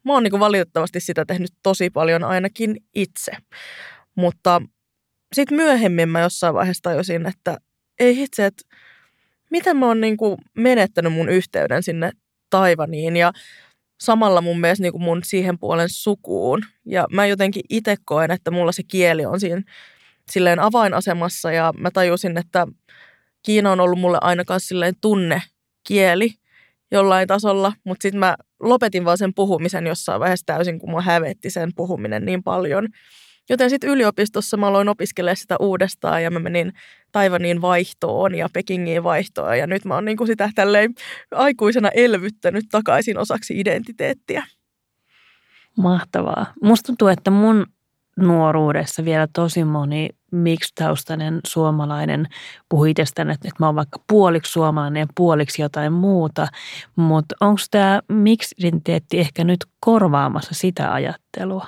mä 0.04 0.12
oon 0.12 0.22
niin 0.22 0.30
kuin 0.30 0.40
valitettavasti 0.40 1.00
sitä 1.00 1.24
tehnyt 1.24 1.50
tosi 1.62 1.90
paljon 1.90 2.24
ainakin 2.24 2.76
itse. 2.94 3.32
Mutta 4.14 4.62
sitten 5.32 5.56
myöhemmin 5.56 6.08
mä 6.08 6.20
jossain 6.20 6.54
vaiheessa 6.54 6.82
tajusin, 6.82 7.26
että 7.26 7.56
ei 7.98 8.22
itse, 8.22 8.46
että 8.46 8.62
miten 9.50 9.76
mä 9.76 9.86
oon 9.86 10.00
niin 10.00 10.16
kuin 10.16 10.38
menettänyt 10.54 11.12
mun 11.12 11.28
yhteyden 11.28 11.82
sinne 11.82 12.10
Taivaniin 12.50 13.16
ja 13.16 13.32
samalla 14.00 14.40
mun 14.40 14.60
mielestä 14.60 14.82
niin 14.82 14.92
kuin 14.92 15.02
mun 15.02 15.20
siihen 15.24 15.58
puolen 15.58 15.88
sukuun. 15.88 16.62
Ja 16.84 17.06
mä 17.12 17.26
jotenkin 17.26 17.62
itse 17.68 17.96
koen, 18.04 18.30
että 18.30 18.50
mulla 18.50 18.72
se 18.72 18.82
kieli 18.82 19.24
on 19.24 19.40
siinä 19.40 19.62
silleen 20.30 20.60
avainasemassa 20.60 21.52
ja 21.52 21.72
mä 21.78 21.90
tajusin, 21.90 22.38
että 22.38 22.66
Kiina 23.42 23.72
on 23.72 23.80
ollut 23.80 23.98
mulle 23.98 24.18
ainakaan 24.20 24.60
silleen 24.60 24.94
tunnekieli 25.00 26.30
jollain 26.90 27.28
tasolla, 27.28 27.72
mutta 27.84 28.02
sitten 28.02 28.18
mä 28.18 28.36
lopetin 28.60 29.04
vaan 29.04 29.18
sen 29.18 29.34
puhumisen 29.34 29.86
jossain 29.86 30.20
vaiheessa 30.20 30.46
täysin, 30.46 30.78
kun 30.78 30.90
mua 30.90 31.02
hävetti 31.02 31.50
sen 31.50 31.70
puhuminen 31.74 32.24
niin 32.24 32.42
paljon– 32.42 32.88
Joten 33.48 33.70
sitten 33.70 33.90
yliopistossa 33.90 34.56
mä 34.56 34.66
aloin 34.66 34.88
opiskelemaan 34.88 35.36
sitä 35.36 35.56
uudestaan 35.60 36.22
ja 36.22 36.30
mä 36.30 36.38
menin 36.38 36.72
Taivaniin 37.12 37.60
vaihtoon 37.60 38.34
ja 38.34 38.48
Pekingiin 38.52 39.04
vaihtoon 39.04 39.58
ja 39.58 39.66
nyt 39.66 39.84
mä 39.84 39.94
oon 39.94 40.04
niinku 40.04 40.26
sitä 40.26 40.50
tälleen 40.54 40.94
aikuisena 41.30 41.88
elvyttänyt 41.88 42.64
takaisin 42.70 43.18
osaksi 43.18 43.60
identiteettiä. 43.60 44.46
Mahtavaa. 45.76 46.46
Musta 46.62 46.86
tuntuu, 46.86 47.08
että 47.08 47.30
mun 47.30 47.66
nuoruudessa 48.16 49.04
vielä 49.04 49.28
tosi 49.32 49.64
moni 49.64 50.08
miksi-taustainen 50.32 51.40
suomalainen 51.46 52.26
puhui 52.68 52.90
että, 52.90 53.32
että 53.32 53.50
mä 53.58 53.66
oon 53.66 53.74
vaikka 53.74 54.00
puoliksi 54.08 54.52
suomalainen 54.52 55.00
ja 55.00 55.06
puoliksi 55.16 55.62
jotain 55.62 55.92
muuta, 55.92 56.48
mutta 56.96 57.36
onko 57.40 57.60
tämä 57.70 58.00
miksi-identiteetti 58.08 59.18
ehkä 59.18 59.44
nyt 59.44 59.66
korvaamassa 59.80 60.54
sitä 60.54 60.92
ajattelua? 60.92 61.66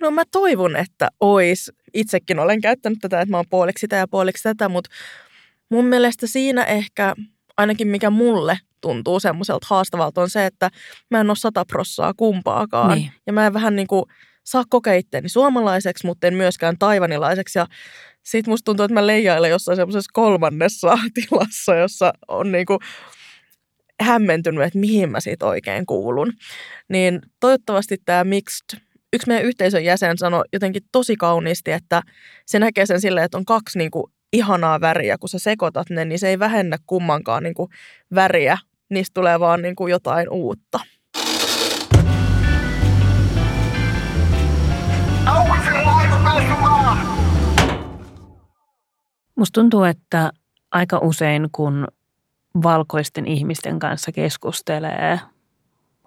No 0.00 0.10
mä 0.10 0.22
toivon, 0.32 0.76
että 0.76 1.08
ois. 1.20 1.72
Itsekin 1.94 2.38
olen 2.38 2.60
käyttänyt 2.60 2.98
tätä, 3.00 3.20
että 3.20 3.30
mä 3.30 3.36
oon 3.36 3.46
puoliksi 3.50 3.80
sitä 3.80 3.96
ja 3.96 4.08
puoliksi 4.08 4.42
tätä, 4.42 4.68
mutta 4.68 4.90
mun 5.68 5.84
mielestä 5.84 6.26
siinä 6.26 6.64
ehkä 6.64 7.14
ainakin 7.56 7.88
mikä 7.88 8.10
mulle 8.10 8.58
tuntuu 8.80 9.20
semmoiselta 9.20 9.66
haastavalta 9.70 10.20
on 10.20 10.30
se, 10.30 10.46
että 10.46 10.70
mä 11.10 11.20
en 11.20 11.30
ole 11.30 11.36
sata 11.36 11.64
prossaa 11.64 12.14
kumpaakaan. 12.14 12.98
Niin. 12.98 13.12
Ja 13.26 13.32
mä 13.32 13.46
en 13.46 13.54
vähän 13.54 13.76
niin 13.76 13.86
kuin 13.86 14.04
saa 14.44 14.64
kokea 14.68 14.94
itteeni 14.94 15.28
suomalaiseksi, 15.28 16.06
mutta 16.06 16.26
en 16.26 16.34
myöskään 16.34 16.78
taivanilaiseksi. 16.78 17.58
Ja 17.58 17.66
sit 18.22 18.46
musta 18.46 18.64
tuntuu, 18.64 18.84
että 18.84 18.94
mä 18.94 19.06
leijailen 19.06 19.50
jossain 19.50 19.76
semmoisessa 19.76 20.10
kolmannessa 20.12 20.98
tilassa, 21.14 21.74
jossa 21.74 22.12
on 22.28 22.52
niin 22.52 22.66
kuin 22.66 22.78
hämmentynyt, 24.00 24.64
että 24.64 24.78
mihin 24.78 25.10
mä 25.10 25.20
siitä 25.20 25.46
oikein 25.46 25.86
kuulun. 25.86 26.32
Niin 26.88 27.20
toivottavasti 27.40 27.96
tämä 28.04 28.24
mixed 28.24 28.80
yksi 29.12 29.28
meidän 29.28 29.44
yhteisön 29.44 29.84
jäsen 29.84 30.18
sanoi 30.18 30.44
jotenkin 30.52 30.82
tosi 30.92 31.16
kauniisti, 31.16 31.72
että 31.72 32.02
se 32.46 32.58
näkee 32.58 32.86
sen 32.86 33.00
silleen, 33.00 33.24
että 33.24 33.38
on 33.38 33.44
kaksi 33.44 33.78
niin 33.78 33.90
kuin 33.90 34.12
ihanaa 34.32 34.80
väriä, 34.80 35.18
kun 35.18 35.28
sä 35.28 35.38
sekoitat 35.38 35.90
ne, 35.90 36.04
niin 36.04 36.18
se 36.18 36.28
ei 36.28 36.38
vähennä 36.38 36.76
kummankaan 36.86 37.42
niin 37.42 37.54
kuin 37.54 37.70
väriä. 38.14 38.58
Niistä 38.90 39.14
tulee 39.14 39.40
vaan 39.40 39.62
niin 39.62 39.76
kuin 39.76 39.90
jotain 39.90 40.30
uutta. 40.30 40.80
Musta 49.34 49.60
tuntuu, 49.60 49.84
että 49.84 50.30
aika 50.70 50.98
usein 50.98 51.48
kun 51.52 51.86
valkoisten 52.62 53.26
ihmisten 53.26 53.78
kanssa 53.78 54.12
keskustelee 54.12 55.20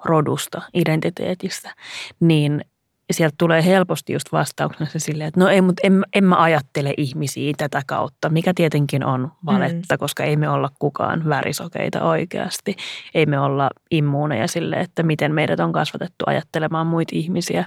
rodusta, 0.05 0.61
identiteetistä, 0.73 1.75
niin 2.19 2.65
sieltä 3.13 3.35
tulee 3.37 3.65
helposti 3.65 4.13
just 4.13 4.31
vastauksena 4.31 4.89
se 4.89 4.99
silleen, 4.99 5.27
että 5.27 5.39
no 5.39 5.47
ei, 5.47 5.61
mutta 5.61 5.81
en, 5.83 6.05
en 6.13 6.23
mä 6.23 6.35
ajattele 6.35 6.93
ihmisiä 6.97 7.53
tätä 7.57 7.81
kautta, 7.87 8.29
mikä 8.29 8.53
tietenkin 8.55 9.05
on 9.05 9.31
valetta, 9.45 9.95
mm. 9.95 9.99
koska 9.99 10.23
ei 10.23 10.35
me 10.35 10.49
olla 10.49 10.69
kukaan 10.79 11.29
värisokeita 11.29 12.03
oikeasti. 12.03 12.75
Ei 13.13 13.25
me 13.25 13.39
olla 13.39 13.69
immuuneja 13.91 14.47
sille, 14.47 14.75
että 14.75 15.03
miten 15.03 15.33
meidät 15.33 15.59
on 15.59 15.71
kasvatettu 15.71 16.25
ajattelemaan 16.27 16.87
muita 16.87 17.11
ihmisiä. 17.15 17.65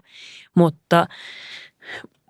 Mutta 0.54 1.06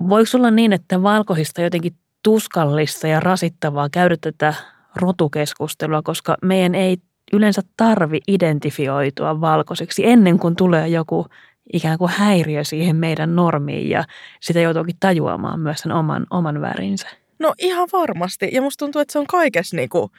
voiko 0.08 0.28
olla 0.34 0.50
niin, 0.50 0.72
että 0.72 1.02
valkoisista 1.02 1.62
jotenkin 1.62 1.96
tuskallista 2.22 3.08
ja 3.08 3.20
rasittavaa 3.20 3.88
käydä 3.90 4.16
tätä 4.20 4.54
rotukeskustelua, 4.96 6.02
koska 6.02 6.36
meidän 6.42 6.74
ei 6.74 6.96
yleensä 7.32 7.62
tarvi 7.76 8.20
identifioitua 8.28 9.40
valkoiseksi 9.40 10.06
ennen 10.06 10.38
kuin 10.38 10.56
tulee 10.56 10.88
joku 10.88 11.26
ikään 11.72 11.98
kuin 11.98 12.10
häiriö 12.10 12.64
siihen 12.64 12.96
meidän 12.96 13.36
normiin 13.36 13.90
ja 13.90 14.04
sitä 14.40 14.60
joutuukin 14.60 14.96
tajuamaan 15.00 15.60
myös 15.60 15.78
sen 15.78 15.92
oman, 15.92 16.26
oman 16.30 16.60
värinsä. 16.60 17.08
No 17.38 17.54
ihan 17.58 17.88
varmasti. 17.92 18.48
Ja 18.52 18.62
musta 18.62 18.84
tuntuu, 18.84 19.00
että 19.00 19.12
se 19.12 19.18
on 19.18 19.26
kaikessa 19.26 19.76
niin 19.76 19.88
kuin, 19.88 20.10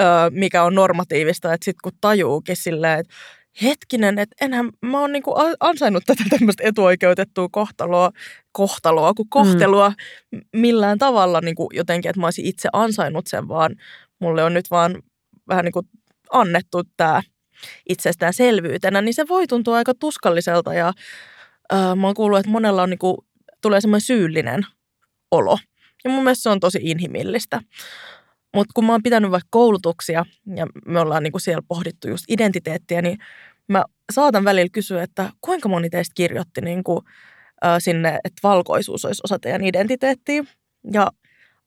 ö, 0.00 0.04
mikä 0.30 0.62
on 0.62 0.74
normatiivista, 0.74 1.52
että 1.52 1.64
sitten 1.64 1.80
kun 1.82 1.98
tajuukin 2.00 2.56
silleen, 2.56 3.00
että 3.00 3.14
hetkinen, 3.62 4.18
että 4.18 4.36
enhän 4.40 4.70
mä 4.82 5.00
oon 5.00 5.12
niinku 5.12 5.34
ansainnut 5.60 6.04
tätä 6.06 6.24
tämmöistä 6.38 6.62
etuoikeutettua 6.66 7.48
kohtaloa, 7.50 8.10
kohtaloa 8.52 9.14
kuin 9.14 9.28
kohtelua 9.28 9.92
mm. 10.32 10.40
millään 10.52 10.98
tavalla 10.98 11.40
niinku 11.40 11.70
jotenkin, 11.72 12.08
että 12.08 12.20
mä 12.20 12.26
olisin 12.26 12.46
itse 12.46 12.68
ansainnut 12.72 13.26
sen, 13.26 13.48
vaan 13.48 13.76
mulle 14.18 14.44
on 14.44 14.54
nyt 14.54 14.70
vaan 14.70 15.02
vähän 15.48 15.64
niin 15.64 15.72
kuin 15.72 15.88
annettu 16.32 16.82
tämä 16.96 17.22
itsestäänselvyytenä, 17.88 19.02
niin 19.02 19.14
se 19.14 19.28
voi 19.28 19.46
tuntua 19.46 19.76
aika 19.76 19.94
tuskalliselta 19.94 20.74
ja 20.74 20.92
äh, 21.72 21.96
mä 21.96 22.06
oon 22.06 22.14
kuullut, 22.14 22.38
että 22.38 22.50
monella 22.52 22.82
on 22.82 22.90
niinku, 22.90 23.24
tulee 23.62 23.80
semmoinen 23.80 24.06
syyllinen 24.06 24.66
olo. 25.30 25.58
Ja 26.04 26.10
mun 26.10 26.24
mielestä 26.24 26.42
se 26.42 26.48
on 26.48 26.60
tosi 26.60 26.78
inhimillistä. 26.82 27.60
Mutta 28.54 28.72
kun 28.74 28.84
mä 28.84 28.92
oon 28.92 29.02
pitänyt 29.02 29.30
vaikka 29.30 29.48
koulutuksia 29.50 30.24
ja 30.56 30.66
me 30.86 31.00
ollaan 31.00 31.22
niinku 31.22 31.38
siellä 31.38 31.62
pohdittu 31.68 32.08
just 32.08 32.24
identiteettiä, 32.28 33.02
niin 33.02 33.18
mä 33.68 33.84
saatan 34.12 34.44
välillä 34.44 34.68
kysyä, 34.72 35.02
että 35.02 35.30
kuinka 35.40 35.68
moni 35.68 35.90
teistä 35.90 36.12
kirjoitti 36.14 36.60
niinku, 36.60 37.02
äh, 37.64 37.76
sinne, 37.78 38.18
että 38.24 38.40
valkoisuus 38.42 39.04
olisi 39.04 39.20
osa 39.24 39.38
teidän 39.38 39.64
identiteettiä. 39.64 40.44
Ja 40.92 41.10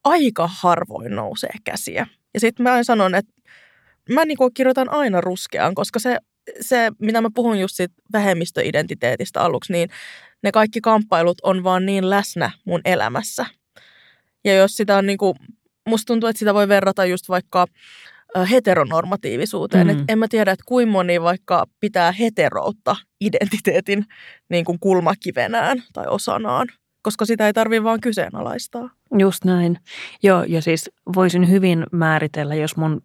aika 0.04 0.50
harvoin 0.54 1.16
nousee 1.16 1.54
käsiä. 1.64 2.08
Ja 2.34 2.40
sitten 2.40 2.64
mä 2.64 2.84
sanon, 2.84 3.16
että 3.16 3.34
mä 4.14 4.26
niinku 4.26 4.52
kirjoitan 4.54 4.90
aina 4.90 5.22
ruskeaan, 5.22 5.76
koska 5.76 6.00
se, 6.00 6.18
se, 6.62 6.92
mitä 7.00 7.22
mä 7.22 7.30
puhun 7.36 7.60
just 7.60 7.76
siitä 7.76 7.96
vähemmistöidentiteetistä 8.14 9.42
aluksi, 9.42 9.74
niin 9.74 9.90
ne 10.44 10.52
kaikki 10.52 10.82
kamppailut 10.82 11.38
on 11.44 11.64
vaan 11.64 11.86
niin 11.86 12.10
läsnä 12.10 12.52
mun 12.66 12.82
elämässä. 12.86 13.46
Ja 14.46 14.56
jos 14.56 14.78
sitä 14.78 14.98
on 14.98 15.06
niinku, 15.06 15.36
musta 15.90 16.06
tuntuu, 16.06 16.30
että 16.30 16.40
sitä 16.40 16.54
voi 16.54 16.68
verrata 16.68 17.06
just 17.06 17.30
vaikka 17.30 17.66
heteronormatiivisuuteen. 18.52 19.88
Mm. 19.88 19.94
Et 19.94 20.04
en 20.08 20.20
mä 20.20 20.28
tiedä, 20.28 20.52
että 20.52 20.64
kuinka 20.68 20.92
moni 20.92 21.22
vaikka 21.22 21.66
pitää 21.80 22.12
heteroutta 22.12 22.96
identiteetin 23.22 24.06
niin 24.50 24.66
kuin 24.66 24.80
kulmakivenään 24.80 25.84
tai 25.94 26.06
osanaan, 26.08 26.68
koska 27.02 27.26
sitä 27.26 27.48
ei 27.48 27.54
tarvitse 27.54 27.84
vaan 27.84 28.02
kyseenalaistaa. 28.02 28.90
Just 29.20 29.46
näin. 29.46 29.78
Joo, 30.24 30.44
ja 30.44 30.62
siis 30.62 30.90
voisin 31.16 31.50
hyvin 31.50 31.86
määritellä, 31.92 32.56
jos 32.56 32.78
mun 32.78 33.02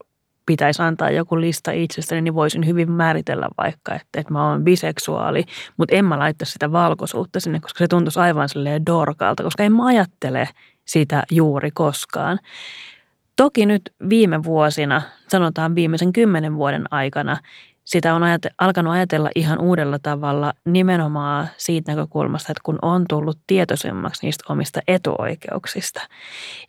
pitäisi 0.47 0.83
antaa 0.83 1.11
joku 1.11 1.41
lista 1.41 1.71
itsestäni, 1.73 2.21
niin 2.23 2.35
voisin 2.35 2.67
hyvin 2.67 2.91
määritellä 2.91 3.49
vaikka, 3.59 3.95
että, 3.95 4.21
että 4.21 4.33
mä 4.33 4.51
oon 4.51 4.65
biseksuaali, 4.65 5.45
mutta 5.77 5.95
en 5.95 6.05
mä 6.05 6.19
laittaa 6.19 6.47
sitä 6.47 6.73
valkoisuutta 6.73 7.41
sinne, 7.41 7.61
koska 7.61 7.79
se 7.79 7.89
tuntuisi 7.89 8.21
aivan 8.21 8.49
silleen 8.49 8.87
dorkalta, 8.87 9.43
koska 9.43 9.63
en 9.63 9.73
mä 9.73 9.87
ajattele 9.87 10.49
sitä 10.85 11.23
juuri 11.31 11.71
koskaan. 11.71 12.39
Toki 13.37 13.67
nyt 13.67 13.93
viime 14.09 14.45
vuosina, 14.45 15.03
sanotaan 15.29 15.75
viimeisen 15.75 16.13
kymmenen 16.13 16.57
vuoden 16.57 16.85
aikana, 16.91 17.37
sitä 17.85 18.15
on 18.15 18.23
ajate, 18.23 18.51
alkanut 18.59 18.93
ajatella 18.93 19.31
ihan 19.35 19.59
uudella 19.59 19.99
tavalla 19.99 20.53
nimenomaan 20.65 21.49
siitä 21.57 21.93
näkökulmasta, 21.93 22.53
että 22.53 22.61
kun 22.65 22.79
on 22.83 23.05
tullut 23.09 23.39
tietoisemmaksi 23.47 24.27
niistä 24.27 24.45
omista 24.53 24.81
etuoikeuksista. 24.89 26.01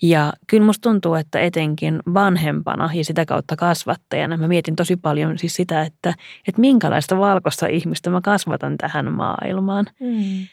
Ja 0.02 0.34
kyllä 0.48 0.66
musta 0.66 0.90
tuntuu, 0.90 1.16
että 1.16 1.40
etenkin 1.40 2.00
vanhempana 2.14 2.90
ja 2.94 3.06
sitä 3.06 3.26
kautta 3.26 3.56
kasvattajana 3.56 4.38
mä 4.38 4.48
mietin 4.48 4.76
tosi 4.76 4.96
paljon 4.96 5.38
siis 5.38 5.54
sitä, 5.54 5.82
että, 5.82 6.14
että 6.48 6.62
minkälaista 6.62 7.18
valkoista 7.18 7.68
ihmistä 7.68 8.10
mä 8.10 8.22
kasvatan 8.22 8.78
tähän 8.78 9.12
maailmaan. 9.12 9.86
Mm. 10.00 10.48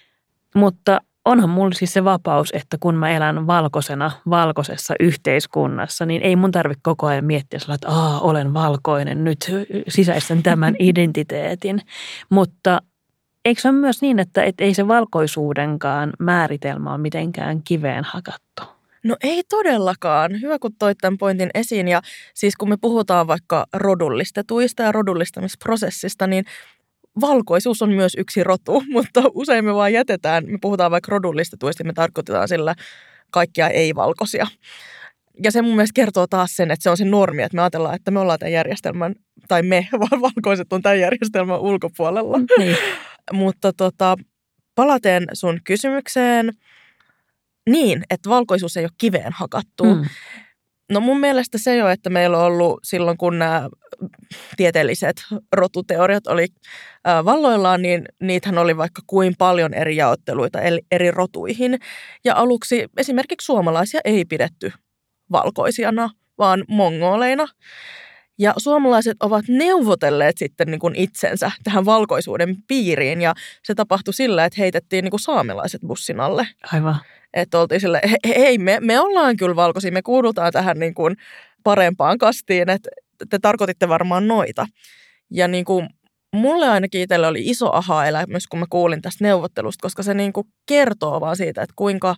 Mutta 0.55 1.01
onhan 1.25 1.51
mulla 1.51 1.73
siis 1.75 1.93
se 1.93 2.05
vapaus, 2.05 2.51
että 2.53 2.77
kun 2.81 2.95
mä 2.95 3.11
elän 3.11 3.47
valkoisena, 3.47 4.11
valkoisessa 4.31 4.95
yhteiskunnassa, 5.01 6.07
niin 6.07 6.23
ei 6.23 6.37
mun 6.37 6.53
tarvitse 6.53 6.81
koko 6.83 7.07
ajan 7.07 7.25
miettiä 7.25 7.59
sillä, 7.59 7.75
että 7.75 7.89
Aa, 7.89 8.21
olen 8.21 8.55
valkoinen, 8.55 9.25
nyt 9.25 9.53
sisäistän 9.89 10.43
tämän 10.43 10.75
identiteetin. 10.89 11.81
Mutta 12.31 12.83
eikö 13.45 13.61
se 13.61 13.69
ole 13.69 13.77
myös 13.77 14.03
niin, 14.03 14.19
että 14.19 14.43
et 14.43 14.61
ei 14.61 14.75
se 14.75 14.89
valkoisuudenkaan 14.89 16.13
määritelmä 16.19 16.91
ole 16.91 16.99
mitenkään 16.99 17.63
kiveen 17.65 18.05
hakattu? 18.05 18.63
No 19.05 19.17
ei 19.23 19.43
todellakaan. 19.49 20.41
Hyvä, 20.41 20.59
kun 20.59 20.75
toit 20.79 20.99
tämän 21.01 21.19
pointin 21.19 21.51
esiin. 21.55 21.89
Ja 21.89 22.03
siis 22.35 22.57
kun 22.57 22.69
me 22.69 22.77
puhutaan 22.81 23.27
vaikka 23.27 23.67
rodullistetuista 23.73 24.83
ja 24.83 24.93
rodullistamisprosessista, 24.93 26.27
niin 26.27 26.45
valkoisuus 27.21 27.83
on 27.83 27.91
myös 27.91 28.15
yksi 28.19 28.45
rotu, 28.45 28.83
mutta 28.93 29.23
usein 29.35 29.65
me 29.65 29.75
vaan 29.75 29.93
jätetään, 29.93 30.45
me 30.47 30.59
puhutaan 30.61 30.91
vaikka 30.91 31.11
rodullistetuista, 31.11 31.85
me 31.85 31.93
tarkoitetaan 31.93 32.49
sillä 32.49 32.75
kaikkia 33.31 33.69
ei-valkoisia. 33.69 34.47
Ja 35.43 35.51
se 35.51 35.63
mun 35.63 35.77
mielestä 35.77 35.95
kertoo 35.95 36.27
taas 36.27 36.57
sen, 36.57 36.71
että 36.71 36.83
se 36.83 36.91
on 36.91 36.97
se 36.97 37.05
normi, 37.05 37.43
että 37.43 37.57
me 37.57 37.63
ajatellaan, 37.63 37.95
että 37.95 38.11
me 38.11 38.21
ollaan 38.21 38.39
tämän 38.39 38.53
järjestelmän, 38.53 39.15
tai 39.49 39.63
me, 39.63 39.89
vaan 40.01 40.21
valkoiset 40.21 40.73
on 40.73 40.83
tämän 40.83 41.01
järjestelmän 41.01 41.61
ulkopuolella. 41.61 42.39
Niin. 42.59 42.77
mutta 43.33 43.73
tota, 43.73 44.17
palaten 44.75 45.25
sun 45.33 45.61
kysymykseen, 45.65 46.53
niin, 47.69 48.03
että 48.11 48.31
valkoisuus 48.31 48.77
ei 48.77 48.85
ole 48.85 48.91
kiveen 48.99 49.33
hakattu. 49.33 49.85
Mm. 49.85 50.05
No 50.93 51.01
mun 51.01 51.21
mielestä 51.21 51.59
se 51.59 51.77
jo, 51.77 51.89
että 51.89 52.11
meillä 52.11 52.39
on 52.39 52.45
ollut 52.45 52.81
silloin, 52.85 53.17
kun 53.17 53.39
nämä 53.39 53.69
tieteelliset 54.57 55.25
rotuteoriat 55.53 56.27
oli 56.27 56.47
valloillaan, 57.25 57.83
niin 57.83 58.05
niitähän 58.21 58.59
oli 58.59 58.77
vaikka 58.77 59.03
kuin 59.07 59.35
paljon 59.39 59.75
eri 59.75 59.97
jaotteluita 59.97 60.59
eri 60.91 61.11
rotuihin. 61.11 61.79
Ja 62.25 62.35
aluksi 62.35 62.89
esimerkiksi 62.97 63.45
suomalaisia 63.45 64.01
ei 64.05 64.25
pidetty 64.25 64.73
valkoisiana, 65.33 66.11
vaan 66.39 66.65
mongoleina. 66.69 67.49
Ja 68.39 68.55
suomalaiset 68.57 69.17
ovat 69.21 69.45
neuvotelleet 69.49 70.39
sitten 70.39 70.71
niin 70.71 70.81
kuin 70.81 70.95
itsensä 70.97 71.51
tähän 71.65 71.85
valkoisuuden 71.85 72.57
piiriin 72.69 73.23
ja 73.23 73.35
se 73.63 73.75
tapahtui 73.75 74.15
sillä, 74.15 74.45
että 74.45 74.61
heitettiin 74.61 75.03
niin 75.03 75.11
kuin 75.11 75.21
saamelaiset 75.21 75.81
bussin 75.87 76.21
alle. 76.21 76.49
Aivan. 76.73 76.97
Että 77.35 77.61
oltiin 77.61 77.81
sille, 77.81 78.01
hei 78.27 78.59
me, 78.59 78.79
me 78.81 79.01
ollaan 79.01 79.37
kyllä 79.37 79.57
valkoisia, 79.57 79.93
me 79.93 80.03
kuulutaan 80.03 80.53
tähän 80.53 80.79
niin 80.79 80.95
kuin 80.95 81.17
parempaan 81.65 82.19
kastiin, 82.19 82.69
että 82.69 82.91
te 83.31 83.39
tarkoititte 83.39 83.89
varmaan 83.89 84.29
noita. 84.29 84.67
Ja 85.31 85.49
niin 85.49 85.65
kuin 85.65 85.89
mulle 86.37 86.69
ainakin 86.69 87.01
itselle 87.01 87.27
oli 87.27 87.41
iso 87.43 87.73
aha-elämys, 87.73 88.47
kun 88.47 88.61
mä 88.61 88.67
kuulin 88.71 89.03
tästä 89.03 89.25
neuvottelusta, 89.25 89.83
koska 89.83 90.03
se 90.03 90.15
niin 90.15 90.33
kuin 90.33 90.47
kertoo 90.67 91.21
vaan 91.21 91.37
siitä, 91.37 91.63
että 91.63 91.75
kuinka 91.77 92.15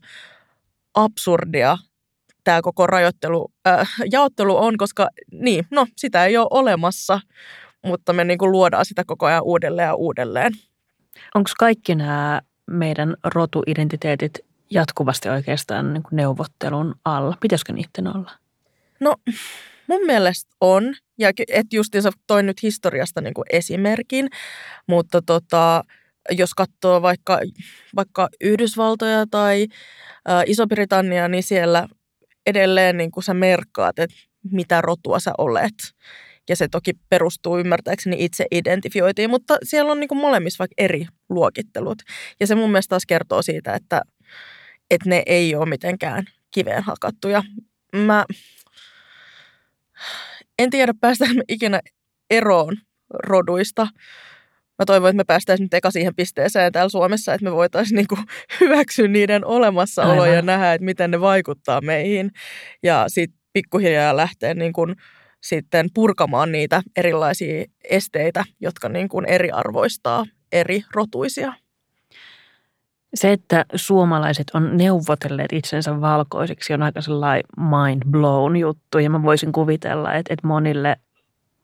absurdia 0.95 1.79
tämä 2.45 2.63
koko 2.63 2.87
rajoittelu, 2.87 3.53
äh, 3.69 3.91
jaottelu 4.13 4.57
on, 4.57 4.77
koska 4.77 5.09
niin, 5.33 5.67
no 5.71 5.87
sitä 5.97 6.25
ei 6.25 6.37
ole 6.37 6.47
olemassa, 6.51 7.21
mutta 7.87 8.13
me 8.13 8.25
niin 8.25 8.39
kuin 8.39 8.53
luodaan 8.53 8.85
sitä 8.85 9.03
koko 9.07 9.27
ajan 9.27 9.43
uudelleen 9.43 9.87
ja 9.87 9.95
uudelleen. 9.95 10.53
Onko 11.35 11.51
kaikki 11.59 11.95
nämä 11.95 12.41
meidän 12.71 13.17
rotuidentiteetit 13.25 14.39
jatkuvasti 14.71 15.29
oikeastaan 15.29 15.93
niin 15.93 16.03
kuin 16.03 16.17
neuvottelun 16.17 16.95
alla? 17.05 17.37
Pitäisikö 17.41 17.73
niiden 17.73 18.17
olla? 18.17 18.31
No 19.01 19.15
mun 19.87 20.07
mielestä 20.07 20.51
on, 20.61 20.95
ja 21.19 21.31
et 21.49 21.67
justiinsa 21.73 22.11
toin 22.27 22.47
nyt 22.47 22.63
historiasta 22.63 23.21
niin 23.21 23.35
kuin 23.35 23.47
esimerkin, 23.51 24.29
mutta 24.87 25.23
tota, 25.27 25.83
jos 26.31 26.55
katsoo 26.55 27.03
vaikka, 27.03 27.41
vaikka 27.97 28.29
Yhdysvaltoja 28.41 29.27
tai 29.31 29.67
ä, 30.29 30.43
Iso-Britannia, 30.47 31.29
niin 31.29 31.43
siellä 31.43 31.89
edelleen 32.47 32.97
niin 32.97 33.11
kuin 33.11 33.25
sä 33.25 33.35
merkkaat, 33.35 33.99
että 33.99 34.17
mitä 34.51 34.81
rotua 34.81 35.21
sä 35.21 35.33
olet. 35.39 35.75
Ja 36.49 36.57
se 36.57 36.69
toki 36.69 36.93
perustuu 37.09 37.59
ymmärtääkseni 37.59 38.17
itse 38.19 38.47
identifioitiin, 38.51 39.31
mutta 39.31 39.59
siellä 39.63 39.93
on 39.93 40.01
niin 40.01 40.09
kuin 40.09 40.19
molemmissa 40.19 40.59
vaikka 40.59 40.75
eri 40.79 41.07
luokittelut. 41.29 42.03
Ja 42.41 42.47
se 42.47 42.55
mun 42.55 42.71
mielestä 42.71 42.89
taas 42.89 43.07
kertoo 43.07 43.43
siitä, 43.43 43.75
että, 43.75 44.03
että 44.91 45.09
ne 45.09 45.23
ei 45.27 45.55
ole 45.55 45.67
mitenkään 45.67 46.25
kiveen 46.51 46.83
hakattuja. 46.83 47.43
Mä 47.97 48.25
en 50.59 50.71
tiedä, 50.71 50.93
päästään 51.01 51.37
me 51.37 51.43
ikinä 51.49 51.81
eroon 52.31 52.77
roduista. 53.11 53.87
Mä 54.79 54.85
toivon, 54.87 55.11
että 55.11 55.17
me 55.17 55.25
päästäisiin 55.25 55.65
nyt 55.65 55.75
eka 55.75 55.91
siihen 55.91 56.15
pisteeseen 56.15 56.73
täällä 56.73 56.89
Suomessa, 56.89 57.35
että 57.35 57.45
me 57.45 57.53
voitaisiin 57.53 57.97
niinku 57.97 58.19
hyväksyä 58.61 59.09
niiden 59.09 59.45
olemassaolo 59.45 60.23
Aivan. 60.23 60.37
ja 60.37 60.43
nähdä, 60.43 60.73
että 60.73 60.85
miten 60.85 61.11
ne 61.11 61.21
vaikuttaa 61.21 61.81
meihin. 61.81 62.31
Ja 62.83 63.05
sitten 63.09 63.41
pikkuhiljaa 63.53 64.17
lähteä 64.17 64.55
niinku 64.55 64.87
sitten 65.43 65.87
purkamaan 65.95 66.53
niitä 66.53 66.83
erilaisia 66.97 67.65
esteitä, 67.91 68.45
jotka 68.61 68.89
niinku 68.89 69.23
eriarvoistaa 69.27 70.27
eri 70.53 70.83
rotuisia. 70.95 71.53
Se, 73.15 73.33
että 73.33 73.65
suomalaiset 73.75 74.47
on 74.55 74.77
neuvotelleet 74.77 75.53
itsensä 75.53 76.01
valkoisiksi 76.01 76.75
on 76.75 76.83
aika 76.83 77.01
sellainen 77.01 77.45
mind 77.57 78.03
blown 78.11 78.57
juttu 78.57 78.99
ja 78.99 79.11
mä 79.11 79.23
voisin 79.23 79.53
kuvitella, 79.53 80.15
että, 80.15 80.35
että 80.35 80.47
monille 80.47 80.97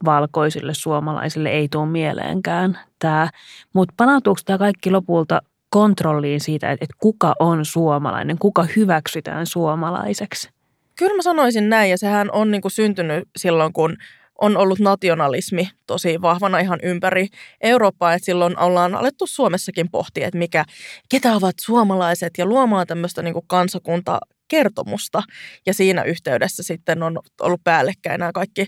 valkoisille 0.04 0.74
suomalaisille 0.74 1.48
ei 1.48 1.68
tule 1.68 1.86
mieleenkään 1.86 2.78
tämä. 2.98 3.28
Mutta 3.72 3.94
palautuuko 3.96 4.40
tämä 4.44 4.58
kaikki 4.58 4.90
lopulta 4.90 5.42
kontrolliin 5.70 6.40
siitä, 6.40 6.70
että, 6.72 6.84
että 6.84 6.96
kuka 6.98 7.34
on 7.38 7.64
suomalainen, 7.64 8.38
kuka 8.38 8.66
hyväksytään 8.76 9.46
suomalaiseksi? 9.46 10.50
Kyllä 10.98 11.16
mä 11.16 11.22
sanoisin 11.22 11.68
näin 11.68 11.90
ja 11.90 11.98
sehän 11.98 12.30
on 12.32 12.50
niin 12.50 12.62
kuin 12.62 12.72
syntynyt 12.72 13.28
silloin, 13.36 13.72
kun 13.72 13.96
on 14.40 14.56
ollut 14.56 14.78
nationalismi 14.78 15.70
tosi 15.86 16.22
vahvana 16.22 16.58
ihan 16.58 16.78
ympäri 16.82 17.28
Eurooppaa, 17.60 18.14
että 18.14 18.26
silloin 18.26 18.58
ollaan 18.58 18.94
alettu 18.94 19.26
Suomessakin 19.26 19.90
pohtia, 19.90 20.26
että 20.26 20.38
mikä, 20.38 20.64
ketä 21.08 21.32
ovat 21.32 21.54
suomalaiset 21.60 22.32
ja 22.38 22.46
luomaan 22.46 22.86
tämmöistä 22.86 23.22
niin 23.22 23.34
kansakunta 23.46 24.18
kertomusta. 24.48 25.22
Ja 25.66 25.74
siinä 25.74 26.02
yhteydessä 26.02 26.62
sitten 26.62 27.02
on 27.02 27.18
ollut 27.40 27.64
päällekkäin 27.64 28.18
nämä 28.18 28.32
kaikki 28.32 28.66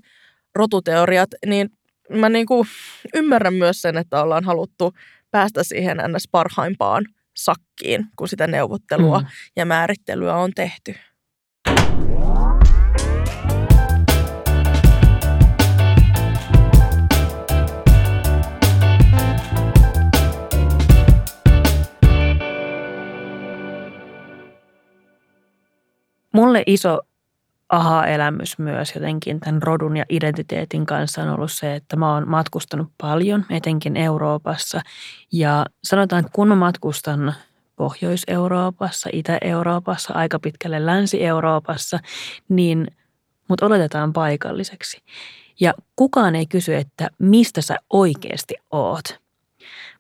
rotuteoriat, 0.55 1.31
niin 1.47 1.69
mä 2.11 2.29
niin 2.29 2.47
kuin 2.47 2.69
ymmärrän 3.15 3.55
myös 3.55 3.83
sen, 3.83 3.97
että 3.97 4.23
ollaan 4.23 4.45
haluttu 4.45 4.93
päästä 5.31 5.65
siihen 5.65 5.97
ns. 6.09 6.29
parhaimpaan 6.31 7.05
sakkiin, 7.37 8.07
kun 8.17 8.29
sitä 8.29 8.47
neuvottelua 8.47 9.21
mm. 9.21 9.27
ja 9.57 9.67
määrittelyä 9.67 10.37
on 10.37 10.51
tehty. 10.55 10.95
Mulle 26.33 26.63
iso 26.67 27.01
aha-elämys 27.69 28.59
myös 28.59 28.95
jotenkin 28.95 29.41
tämän 29.41 29.63
rodun 29.63 29.97
ja 29.97 30.05
identiteetin 30.09 30.87
kanssa 30.87 31.23
on 31.23 31.29
ollut 31.29 31.53
se, 31.53 31.75
että 31.75 31.97
mä 31.97 32.15
oon 32.15 32.29
matkustanut 32.29 32.89
paljon, 33.01 33.45
etenkin 33.51 33.97
Euroopassa. 33.97 34.81
Ja 35.33 35.67
sanotaan, 35.85 36.21
että 36.21 36.33
kun 36.33 36.49
mä 36.49 36.55
matkustan 36.55 37.35
Pohjois-Euroopassa, 37.77 39.11
Itä-Euroopassa, 39.13 40.15
aika 40.15 40.39
pitkälle 40.39 40.87
Länsi-Euroopassa, 40.87 41.99
niin 42.49 42.87
mut 43.49 43.63
oletetaan 43.63 44.13
paikalliseksi. 44.13 45.03
Ja 45.61 45.75
kukaan 45.97 46.35
ei 46.35 46.47
kysy, 46.47 46.75
että 46.75 47.11
mistä 47.19 47.61
sä 47.61 47.77
oikeasti 47.91 48.55
oot. 48.71 49.22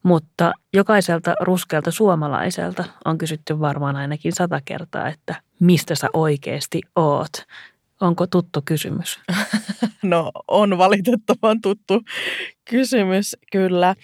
Mutta 0.03 0.53
jokaiselta 0.73 1.35
ruskealta 1.41 1.91
suomalaiselta 1.91 2.85
on 3.05 3.19
kysytty 3.19 3.61
varmaan 3.61 3.97
ainakin 3.97 4.33
sata 4.33 4.61
kertaa, 4.65 5.09
että 5.09 5.43
mistä 5.61 5.95
sä 5.95 6.09
oikeasti 6.12 6.81
oot. 6.97 7.33
Onko 8.01 8.27
tuttu 8.27 8.62
kysymys? 8.65 9.21
No 10.03 10.31
on 10.49 10.79
valitettavan 10.79 11.61
tuttu 11.61 12.03
kysymys, 12.71 13.37
kyllä. 13.53 13.95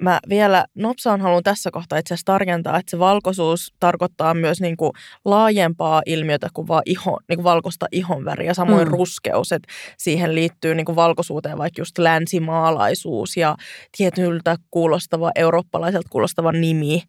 Mä 0.00 0.20
vielä 0.28 0.64
nopsaan 0.74 1.20
haluan 1.20 1.42
tässä 1.42 1.70
kohtaa 1.70 1.98
itse 1.98 2.14
asiassa 2.14 2.32
tarkentaa, 2.32 2.78
että 2.78 2.90
se 2.90 2.98
valkoisuus 2.98 3.74
tarkoittaa 3.80 4.34
myös 4.34 4.60
niin 4.60 4.76
kuin 4.76 4.92
laajempaa 5.24 6.02
ilmiötä 6.06 6.48
kuin 6.54 6.68
vaan 6.68 6.82
iho, 6.86 7.18
niin 7.28 7.36
kuin 7.36 7.44
valkoista 7.44 7.86
ihonväriä, 7.92 8.54
samoin 8.54 8.88
mm. 8.88 8.92
ruskeus, 8.92 9.52
että 9.52 9.68
siihen 9.98 10.34
liittyy 10.34 10.74
niin 10.74 10.84
kuin 10.86 10.96
valkoisuuteen 10.96 11.58
vaikka 11.58 11.80
just 11.80 11.98
länsimaalaisuus 11.98 13.36
ja 13.36 13.56
tietyltä 13.96 14.56
kuulostava, 14.70 15.30
eurooppalaiselta 15.34 16.08
kuulostava 16.10 16.52
nimi 16.52 17.02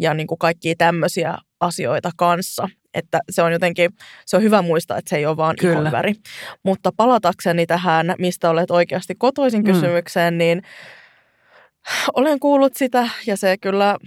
ja 0.00 0.14
niin 0.14 0.26
kuin 0.26 0.38
kaikkia 0.38 0.74
tämmöisiä 0.78 1.38
asioita 1.60 2.10
kanssa. 2.16 2.68
Että 2.94 3.20
se 3.30 3.42
on 3.42 3.52
jotenkin, 3.52 3.90
se 4.26 4.36
on 4.36 4.42
hyvä 4.42 4.62
muistaa, 4.62 4.98
että 4.98 5.10
se 5.10 5.16
ei 5.16 5.26
ole 5.26 5.36
vaan 5.36 5.56
Kyllä. 5.56 5.72
ihonväri. 5.72 6.14
Mutta 6.62 6.92
palatakseni 6.96 7.66
tähän, 7.66 8.14
mistä 8.18 8.50
olet 8.50 8.70
oikeasti 8.70 9.14
kotoisin 9.14 9.60
mm. 9.60 9.72
kysymykseen, 9.72 10.38
niin 10.38 10.62
olen 12.14 12.40
kuullut 12.40 12.76
sitä 12.76 13.08
ja 13.26 13.36
se 13.36 13.56
kyllä 13.60 13.98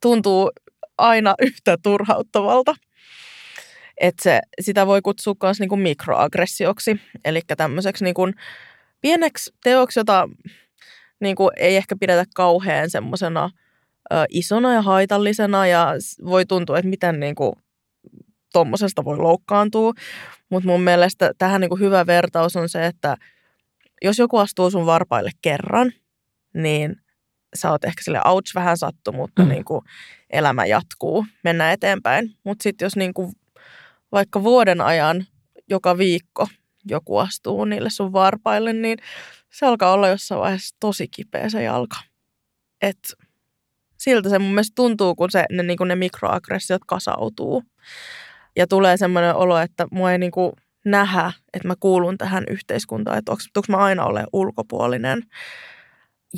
tuntuu 0.00 0.50
aina 0.98 1.34
yhtä 1.46 1.76
turhauttavalta. 1.82 2.74
Että 4.00 4.22
se, 4.22 4.40
sitä 4.60 4.86
voi 4.86 5.02
kutsua 5.02 5.34
myös 5.42 5.60
niinku 5.60 5.76
mikroaggressioksi, 5.76 7.00
eli 7.24 7.40
tämmöiseksi 7.56 8.04
niinku 8.04 8.30
pieneksi 9.00 9.50
teoksi, 9.62 10.00
jota 10.00 10.28
niinku 11.20 11.50
ei 11.56 11.76
ehkä 11.76 11.96
pidetä 12.00 12.24
kauhean 12.34 12.90
semmoisena 12.90 13.50
isona 14.28 14.72
ja 14.74 14.82
haitallisena 14.82 15.66
ja 15.66 15.92
voi 16.24 16.46
tuntua, 16.46 16.78
että 16.78 16.88
miten 16.88 17.20
niinku 17.20 17.52
tuommoisesta 18.52 19.04
voi 19.04 19.16
loukkaantua. 19.16 19.92
Mutta 20.50 20.68
mun 20.68 20.82
mielestä 20.82 21.32
tähän 21.38 21.60
niinku 21.60 21.76
hyvä 21.76 22.06
vertaus 22.06 22.56
on 22.56 22.68
se, 22.68 22.86
että 22.86 23.16
jos 24.02 24.18
joku 24.18 24.38
astuu 24.38 24.70
sun 24.70 24.86
varpaille 24.86 25.30
kerran– 25.42 25.92
niin 26.54 26.96
sä 27.54 27.70
oot 27.70 27.84
ehkä 27.84 28.02
sille 28.02 28.20
ouch 28.24 28.54
vähän 28.54 28.76
sattu, 28.76 29.12
mutta 29.12 29.42
mm. 29.42 29.48
niin 29.48 29.64
kuin 29.64 29.80
elämä 30.30 30.66
jatkuu, 30.66 31.26
mennään 31.44 31.72
eteenpäin. 31.72 32.36
Mutta 32.44 32.62
sitten 32.62 32.86
jos 32.86 32.96
niin 32.96 33.14
kuin 33.14 33.32
vaikka 34.12 34.42
vuoden 34.42 34.80
ajan 34.80 35.26
joka 35.70 35.98
viikko 35.98 36.48
joku 36.84 37.18
astuu 37.18 37.64
niille 37.64 37.90
sun 37.90 38.12
varpaille, 38.12 38.72
niin 38.72 38.98
se 39.52 39.66
alkaa 39.66 39.92
olla 39.92 40.08
jossain 40.08 40.40
vaiheessa 40.40 40.76
tosi 40.80 41.08
kipeä 41.08 41.48
se 41.48 41.62
jalka. 41.62 41.96
Et 42.82 42.98
siltä 43.98 44.28
se 44.28 44.38
mun 44.38 44.50
mielestä 44.50 44.72
tuntuu, 44.74 45.14
kun 45.14 45.30
se, 45.30 45.44
ne, 45.52 45.62
niin 45.62 45.76
kuin 45.76 45.88
ne 45.88 45.96
mikroaggressiot 45.96 46.82
kasautuu. 46.86 47.62
Ja 48.56 48.66
tulee 48.66 48.96
semmoinen 48.96 49.34
olo, 49.34 49.58
että 49.58 49.86
mua 49.90 50.12
ei 50.12 50.18
niin 50.18 50.32
kuin 50.32 50.52
nähdä, 50.84 51.32
että 51.54 51.68
mä 51.68 51.74
kuulun 51.80 52.18
tähän 52.18 52.44
yhteiskuntaan, 52.50 53.18
että 53.18 53.32
onko 53.32 53.60
mä 53.68 53.76
aina 53.76 54.04
ole 54.04 54.24
ulkopuolinen. 54.32 55.22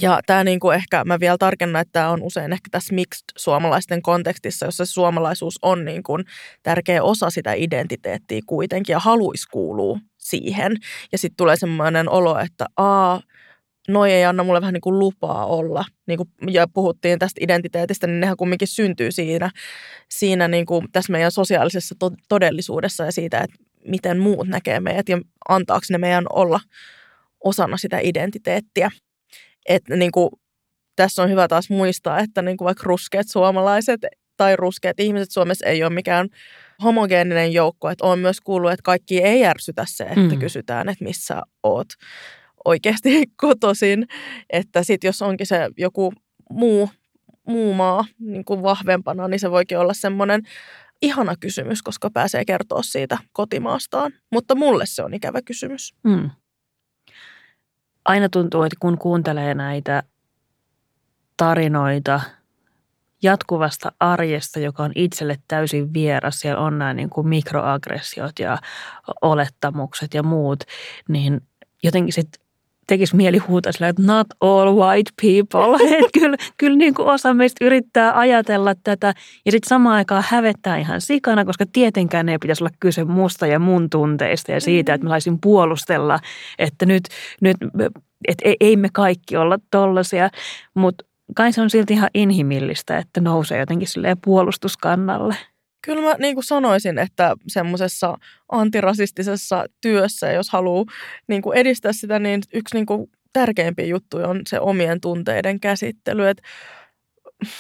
Ja 0.02 0.20
tämä 0.26 0.44
kuin 0.60 0.76
ehkä, 0.76 1.04
mä 1.04 1.20
vielä 1.20 1.38
tarkennan, 1.38 1.82
että 1.82 1.92
tämä 1.92 2.10
on 2.10 2.22
usein 2.22 2.52
ehkä 2.52 2.68
tässä 2.70 2.94
mixed 2.94 3.24
suomalaisten 3.36 4.02
kontekstissa, 4.02 4.66
jossa 4.66 4.86
suomalaisuus 4.86 5.58
on 5.62 5.84
niin 5.84 6.02
kuin 6.02 6.24
tärkeä 6.62 7.02
osa 7.02 7.30
sitä 7.30 7.52
identiteettiä 7.52 8.40
kuitenkin 8.46 8.92
ja 8.92 8.98
haluaisi 8.98 9.48
kuulua 9.52 9.98
siihen. 10.18 10.76
Ja 11.12 11.18
sitten 11.18 11.36
tulee 11.36 11.56
semmoinen 11.56 12.08
olo, 12.08 12.38
että 12.38 12.66
aa, 12.76 13.20
noi 13.88 14.12
ei 14.12 14.24
anna 14.24 14.44
mulle 14.44 14.60
vähän 14.60 14.74
niin 14.74 14.80
kuin 14.80 14.98
lupaa 14.98 15.46
olla. 15.46 15.84
Niin 16.06 16.16
kuin, 16.16 16.28
ja 16.50 16.66
puhuttiin 16.74 17.18
tästä 17.18 17.40
identiteetistä, 17.44 18.06
niin 18.06 18.20
nehän 18.20 18.36
kumminkin 18.36 18.68
syntyy 18.68 19.12
siinä, 19.12 19.50
siinä 20.10 20.48
niin 20.48 20.66
kuin 20.66 20.86
tässä 20.92 21.12
meidän 21.12 21.32
sosiaalisessa 21.32 21.94
to- 21.98 22.10
todellisuudessa 22.28 23.04
ja 23.04 23.12
siitä, 23.12 23.38
että 23.38 23.56
miten 23.88 24.18
muut 24.18 24.48
näkee 24.48 24.80
meidät 24.80 25.08
ja 25.08 25.20
antaako 25.48 25.86
ne 25.90 25.98
meidän 25.98 26.24
olla 26.32 26.60
osana 27.44 27.76
sitä 27.76 27.98
identiteettiä. 28.02 28.90
Että 29.68 29.96
niin 29.96 30.12
kuin, 30.12 30.30
tässä 30.96 31.22
on 31.22 31.30
hyvä 31.30 31.48
taas 31.48 31.70
muistaa, 31.70 32.18
että 32.18 32.42
niin 32.42 32.56
kuin 32.56 32.66
vaikka 32.66 32.84
ruskeat 32.86 33.28
suomalaiset 33.28 34.00
tai 34.36 34.56
ruskeat 34.56 35.00
ihmiset 35.00 35.30
Suomessa 35.30 35.66
ei 35.66 35.82
ole 35.82 35.94
mikään 35.94 36.28
homogeeninen 36.82 37.52
joukko. 37.52 37.90
Että 37.90 38.06
on 38.06 38.18
myös 38.18 38.40
kuullut, 38.40 38.72
että 38.72 38.82
kaikki 38.82 39.22
ei 39.22 39.46
ärsytä 39.46 39.84
se, 39.88 40.04
että 40.04 40.34
mm. 40.34 40.38
kysytään, 40.38 40.88
että 40.88 41.04
missä 41.04 41.42
oot 41.62 41.88
oikeasti 42.64 43.24
kotoisin. 43.42 44.06
Että 44.50 44.82
sitten 44.82 45.08
jos 45.08 45.22
onkin 45.22 45.46
se 45.46 45.68
joku 45.76 46.12
muu, 46.50 46.90
muu 47.46 47.74
maa 47.74 48.04
niin 48.18 48.44
kuin 48.44 48.62
vahvempana, 48.62 49.28
niin 49.28 49.40
se 49.40 49.50
voikin 49.50 49.78
olla 49.78 49.94
semmoinen 49.94 50.42
ihana 51.02 51.34
kysymys, 51.40 51.82
koska 51.82 52.10
pääsee 52.10 52.44
kertoa 52.44 52.82
siitä 52.82 53.18
kotimaastaan. 53.32 54.12
Mutta 54.32 54.54
mulle 54.54 54.84
se 54.86 55.02
on 55.02 55.14
ikävä 55.14 55.42
kysymys. 55.42 55.94
Mm. 56.04 56.30
Aina 58.06 58.28
tuntuu, 58.28 58.62
että 58.62 58.76
kun 58.80 58.98
kuuntelee 58.98 59.54
näitä 59.54 60.02
tarinoita 61.36 62.20
jatkuvasta 63.22 63.92
arjesta, 64.00 64.60
joka 64.60 64.82
on 64.82 64.92
itselle 64.94 65.36
täysin 65.48 65.94
vieras, 65.94 66.40
siellä 66.40 66.60
on 66.60 66.78
nämä 66.78 66.94
niin 66.94 67.10
kuin 67.10 67.28
mikroaggressiot 67.28 68.38
ja 68.38 68.58
olettamukset 69.22 70.14
ja 70.14 70.22
muut, 70.22 70.64
niin 71.08 71.40
jotenkin 71.82 72.12
sitten 72.12 72.45
tekisi 72.86 73.16
mieli 73.16 73.38
huutaa 73.38 73.72
sillä, 73.72 73.88
että 73.88 74.02
not 74.02 74.26
all 74.40 74.74
white 74.74 75.10
people. 75.22 75.76
että 75.98 76.18
kyllä, 76.20 76.36
kyllä 76.58 76.76
niin 76.76 76.94
kuin 76.94 77.08
osa 77.08 77.34
meistä 77.34 77.64
yrittää 77.64 78.18
ajatella 78.18 78.74
tätä 78.84 79.14
ja 79.46 79.52
sitten 79.52 79.68
samaan 79.68 79.96
aikaan 79.96 80.24
hävettää 80.28 80.76
ihan 80.76 81.00
sikana, 81.00 81.44
koska 81.44 81.64
tietenkään 81.72 82.28
ei 82.28 82.38
pitäisi 82.38 82.64
olla 82.64 82.74
kyse 82.80 83.04
musta 83.04 83.46
ja 83.46 83.58
mun 83.58 83.90
tunteista 83.90 84.52
ja 84.52 84.60
siitä, 84.60 84.94
että 84.94 85.04
mä 85.04 85.10
saisin 85.10 85.40
puolustella, 85.40 86.18
että 86.58 86.86
nyt, 86.86 87.04
nyt 87.40 87.56
että 88.28 88.44
ei 88.60 88.76
me 88.76 88.88
kaikki 88.92 89.36
olla 89.36 89.58
tollaisia, 89.70 90.30
mutta 90.74 91.04
kai 91.34 91.52
se 91.52 91.60
on 91.60 91.70
silti 91.70 91.94
ihan 91.94 92.10
inhimillistä, 92.14 92.98
että 92.98 93.20
nousee 93.20 93.58
jotenkin 93.58 93.88
silleen 93.88 94.16
puolustuskannalle. 94.24 95.36
Kyllä 95.86 96.02
mä 96.02 96.14
niin 96.18 96.34
kuin 96.34 96.44
sanoisin, 96.44 96.98
että 96.98 97.34
semmoisessa 97.48 98.18
antirasistisessa 98.52 99.64
työssä, 99.80 100.32
jos 100.32 100.50
haluaa 100.50 100.84
niin 101.28 101.42
kuin 101.42 101.58
edistää 101.58 101.92
sitä, 101.92 102.18
niin 102.18 102.42
yksi 102.54 102.74
niin 102.74 102.86
kuin 102.86 103.10
tärkeimpiä 103.32 103.86
juttuja 103.86 104.28
on 104.28 104.40
se 104.46 104.60
omien 104.60 105.00
tunteiden 105.00 105.60
käsittely. 105.60 106.28
Et 106.28 106.42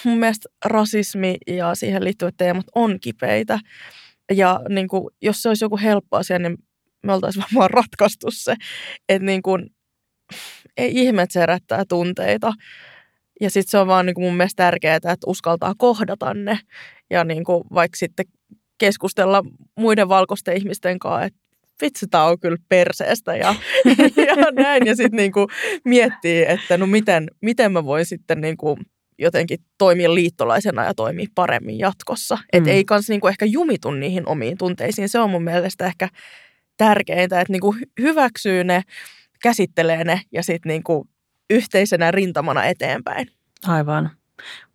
mun 0.04 0.18
mielestä 0.18 0.48
rasismi 0.64 1.36
ja 1.46 1.74
siihen 1.74 2.04
liittyvät 2.04 2.34
teemat 2.36 2.66
on 2.74 3.00
kipeitä. 3.00 3.58
Ja 4.32 4.60
niin 4.68 4.88
kuin, 4.88 5.14
jos 5.22 5.42
se 5.42 5.48
olisi 5.48 5.64
joku 5.64 5.78
helppo 5.78 6.16
asia, 6.16 6.38
niin 6.38 6.58
me 7.02 7.12
oltaisiin 7.12 7.44
varmaan 7.44 7.70
ratkaistu 7.70 8.30
se. 8.30 8.54
Että 9.08 9.26
niin 9.26 9.42
kuin, 9.42 9.66
ei 10.76 10.90
ihme, 10.94 11.22
että 11.22 11.32
se 11.32 11.40
herättää 11.40 11.84
tunteita. 11.88 12.52
Ja 13.40 13.50
sitten 13.50 13.70
se 13.70 13.78
on 13.78 13.86
vaan 13.86 14.06
niin 14.06 14.14
kuin 14.14 14.24
mun 14.24 14.36
mielestä 14.36 14.62
tärkeää, 14.62 14.96
että 14.96 15.16
uskaltaa 15.26 15.74
kohdata 15.78 16.34
ne 16.34 16.58
ja 17.10 17.24
niin 17.24 17.44
kuin 17.44 17.64
vaikka 17.74 17.96
sitten 17.96 18.26
keskustella 18.78 19.42
muiden 19.78 20.08
valkoisten 20.08 20.56
ihmisten 20.56 20.98
kanssa, 20.98 21.24
että 21.24 21.38
vitsi, 21.82 22.06
tämä 22.06 22.24
on 22.24 22.40
kyllä 22.40 22.56
perseestä 22.68 23.36
ja, 23.36 23.54
ja 24.26 24.62
näin. 24.62 24.86
Ja 24.86 24.96
sitten 24.96 25.16
niin 25.16 25.32
miettii, 25.84 26.44
että 26.48 26.78
no 26.78 26.86
miten, 26.86 27.28
miten 27.42 27.72
mä 27.72 27.84
voin 27.84 28.06
sitten 28.06 28.40
niin 28.40 28.56
kuin 28.56 28.80
jotenkin 29.18 29.58
toimia 29.78 30.14
liittolaisena 30.14 30.84
ja 30.84 30.94
toimia 30.94 31.26
paremmin 31.34 31.78
jatkossa. 31.78 32.34
Mm. 32.34 32.42
Että 32.52 32.70
ei 32.70 32.84
kans 32.84 33.08
niin 33.08 33.20
kuin 33.20 33.30
ehkä 33.30 33.44
jumitu 33.44 33.90
niihin 33.90 34.28
omiin 34.28 34.58
tunteisiin. 34.58 35.08
Se 35.08 35.18
on 35.18 35.30
mun 35.30 35.44
mielestä 35.44 35.86
ehkä 35.86 36.08
tärkeintä, 36.76 37.40
että 37.40 37.52
niin 37.52 37.60
kuin 37.60 37.78
hyväksyy 38.00 38.64
ne, 38.64 38.82
käsittelee 39.42 40.04
ne 40.04 40.20
ja 40.32 40.42
sitten 40.42 40.70
niin 40.70 40.82
yhteisenä 41.50 42.10
rintamana 42.10 42.64
eteenpäin. 42.64 43.30
Aivan. 43.66 44.10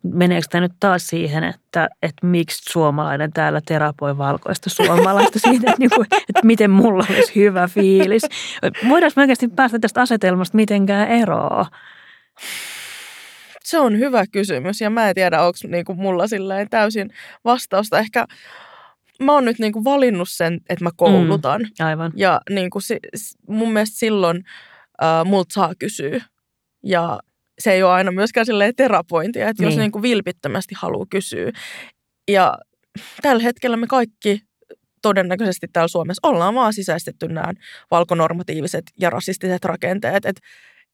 Meneekö 0.02 0.46
tämä 0.50 0.60
nyt 0.60 0.72
taas 0.80 1.06
siihen, 1.06 1.44
että, 1.44 1.88
että 2.02 2.26
miksi 2.26 2.72
suomalainen 2.72 3.32
täällä 3.32 3.60
terapoi 3.66 4.18
valkoista 4.18 4.70
suomalaista 4.70 5.38
siitä, 5.48 5.70
että, 5.70 5.78
niin 5.78 5.90
kuin, 5.90 6.06
että 6.12 6.40
miten 6.44 6.70
mulla 6.70 7.06
olisi 7.10 7.34
hyvä 7.34 7.68
fiilis? 7.68 8.22
Voidaanko 8.88 9.12
me 9.16 9.22
oikeasti 9.22 9.48
päästä 9.48 9.78
tästä 9.78 10.00
asetelmasta 10.00 10.56
mitenkään 10.56 11.08
eroon? 11.08 11.66
Se 13.64 13.78
on 13.78 13.98
hyvä 13.98 14.24
kysymys 14.32 14.80
ja 14.80 14.90
mä 14.90 15.08
en 15.08 15.14
tiedä, 15.14 15.42
onko 15.42 15.58
niin 15.68 15.84
kuin 15.84 15.98
mulla 15.98 16.26
silleen 16.26 16.70
täysin 16.70 17.10
vastausta. 17.44 17.98
Ehkä 17.98 18.26
mä 19.22 19.32
oon 19.32 19.44
nyt 19.44 19.58
niin 19.58 19.72
kuin 19.72 19.84
valinnut 19.84 20.28
sen, 20.30 20.60
että 20.68 20.84
mä 20.84 20.90
koulutan. 20.96 21.60
Mm, 21.60 21.86
aivan. 21.86 22.12
Ja 22.16 22.40
niin 22.50 22.70
kuin, 22.70 22.82
mun 23.48 23.72
mielestä 23.72 23.98
silloin 23.98 24.44
äh, 25.02 25.24
multa 25.24 25.54
saa 25.54 25.74
kysyä. 25.78 26.24
Ja 26.82 27.18
se 27.58 27.72
ei 27.72 27.82
ole 27.82 27.92
aina 27.92 28.12
myöskään 28.12 28.46
terapointia, 28.76 29.48
että 29.48 29.62
niin. 29.62 29.70
jos 29.70 29.78
niin 29.78 29.92
kuin 29.92 30.02
vilpittömästi 30.02 30.74
haluaa 30.78 31.06
kysyä. 31.10 31.52
Ja 32.30 32.58
tällä 33.22 33.42
hetkellä 33.42 33.76
me 33.76 33.86
kaikki 33.86 34.42
todennäköisesti 35.02 35.66
täällä 35.72 35.88
Suomessa 35.88 36.28
ollaan 36.28 36.54
vaan 36.54 36.72
sisäistetty 36.72 37.28
nämä 37.28 37.52
valkonormatiiviset 37.90 38.84
ja 39.00 39.10
rasistiset 39.10 39.64
rakenteet. 39.64 40.26
Et 40.26 40.36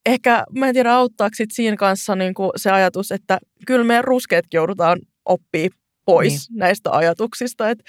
ehkä 0.06 0.44
mä 0.58 0.68
en 0.68 0.74
tiedä 0.74 0.92
auttaako 0.92 1.34
sit 1.34 1.50
siinä 1.52 1.76
kanssa 1.76 2.16
niin 2.16 2.34
kuin 2.34 2.50
se 2.56 2.70
ajatus, 2.70 3.12
että 3.12 3.38
kyllä 3.66 3.84
me 3.84 4.02
ruskeatkin 4.02 4.58
joudutaan 4.58 4.98
oppii 5.24 5.70
pois 6.04 6.50
niin. 6.50 6.58
näistä 6.58 6.90
ajatuksista. 6.90 7.70
Että 7.70 7.84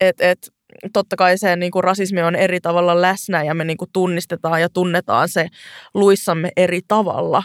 et, 0.00 0.20
et, 0.20 0.38
totta 0.92 1.16
kai 1.16 1.38
se 1.38 1.56
niin 1.56 1.72
kuin 1.72 1.84
rasismi 1.84 2.22
on 2.22 2.36
eri 2.36 2.60
tavalla 2.60 3.02
läsnä 3.02 3.42
ja 3.42 3.54
me 3.54 3.64
niin 3.64 3.76
kuin 3.76 3.90
tunnistetaan 3.92 4.60
ja 4.60 4.68
tunnetaan 4.68 5.28
se 5.28 5.48
luissamme 5.94 6.50
eri 6.56 6.80
tavalla. 6.88 7.42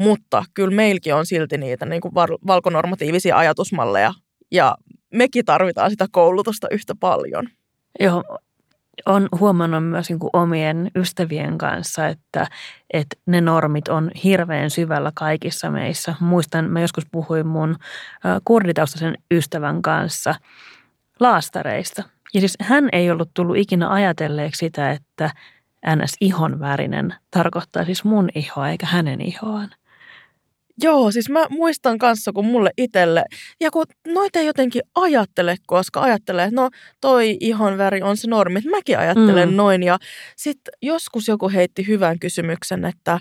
Mutta 0.00 0.44
kyllä 0.54 0.76
meilläkin 0.76 1.14
on 1.14 1.26
silti 1.26 1.58
niitä 1.58 1.86
niin 1.86 2.00
kuin 2.00 2.14
valkonormatiivisia 2.46 3.36
ajatusmalleja 3.36 4.14
ja 4.50 4.76
mekin 5.14 5.44
tarvitaan 5.44 5.90
sitä 5.90 6.06
koulutusta 6.10 6.66
yhtä 6.70 6.94
paljon. 7.00 7.48
Joo, 8.00 8.24
on 9.06 9.28
huomannut 9.40 9.84
myös 9.84 10.08
niin 10.08 10.18
kuin 10.18 10.30
omien 10.32 10.90
ystävien 10.96 11.58
kanssa, 11.58 12.06
että, 12.06 12.46
että 12.92 13.16
ne 13.26 13.40
normit 13.40 13.88
on 13.88 14.10
hirveän 14.24 14.70
syvällä 14.70 15.12
kaikissa 15.14 15.70
meissä. 15.70 16.14
Muistan, 16.20 16.70
mä 16.70 16.80
joskus 16.80 17.06
puhuin 17.12 17.46
mun 17.46 17.76
kurditaustaisen 18.44 19.14
ystävän 19.30 19.82
kanssa 19.82 20.34
laastareista. 21.20 22.02
Ja 22.34 22.40
siis 22.40 22.54
hän 22.60 22.88
ei 22.92 23.10
ollut 23.10 23.30
tullut 23.34 23.56
ikinä 23.56 23.90
ajatelleeksi 23.90 24.58
sitä, 24.58 24.90
että 24.90 25.30
ns. 25.96 26.16
ihon 26.20 26.60
värinen 26.60 27.14
tarkoittaa 27.30 27.84
siis 27.84 28.04
mun 28.04 28.28
ihoa 28.34 28.68
eikä 28.68 28.86
hänen 28.86 29.20
ihoaan. 29.20 29.70
Joo, 30.82 31.10
siis 31.10 31.30
mä 31.30 31.46
muistan 31.50 31.98
kanssa, 31.98 32.32
kun 32.32 32.46
mulle 32.46 32.70
itselle, 32.76 33.24
ja 33.60 33.70
kun 33.70 33.86
noita 34.06 34.38
ei 34.38 34.46
jotenkin 34.46 34.82
ajattele, 34.94 35.56
koska 35.66 36.00
ajattelee, 36.00 36.44
että 36.44 36.60
no 36.60 36.70
toi 37.00 37.36
ihon 37.40 37.78
väri 37.78 38.02
on 38.02 38.16
se 38.16 38.28
normi, 38.28 38.58
että 38.58 38.70
mäkin 38.70 38.98
ajattelen 38.98 39.48
mm. 39.48 39.56
noin. 39.56 39.82
Ja 39.82 39.98
sitten 40.36 40.74
joskus 40.82 41.28
joku 41.28 41.48
heitti 41.48 41.86
hyvän 41.86 42.18
kysymyksen, 42.18 42.84
että 42.84 43.20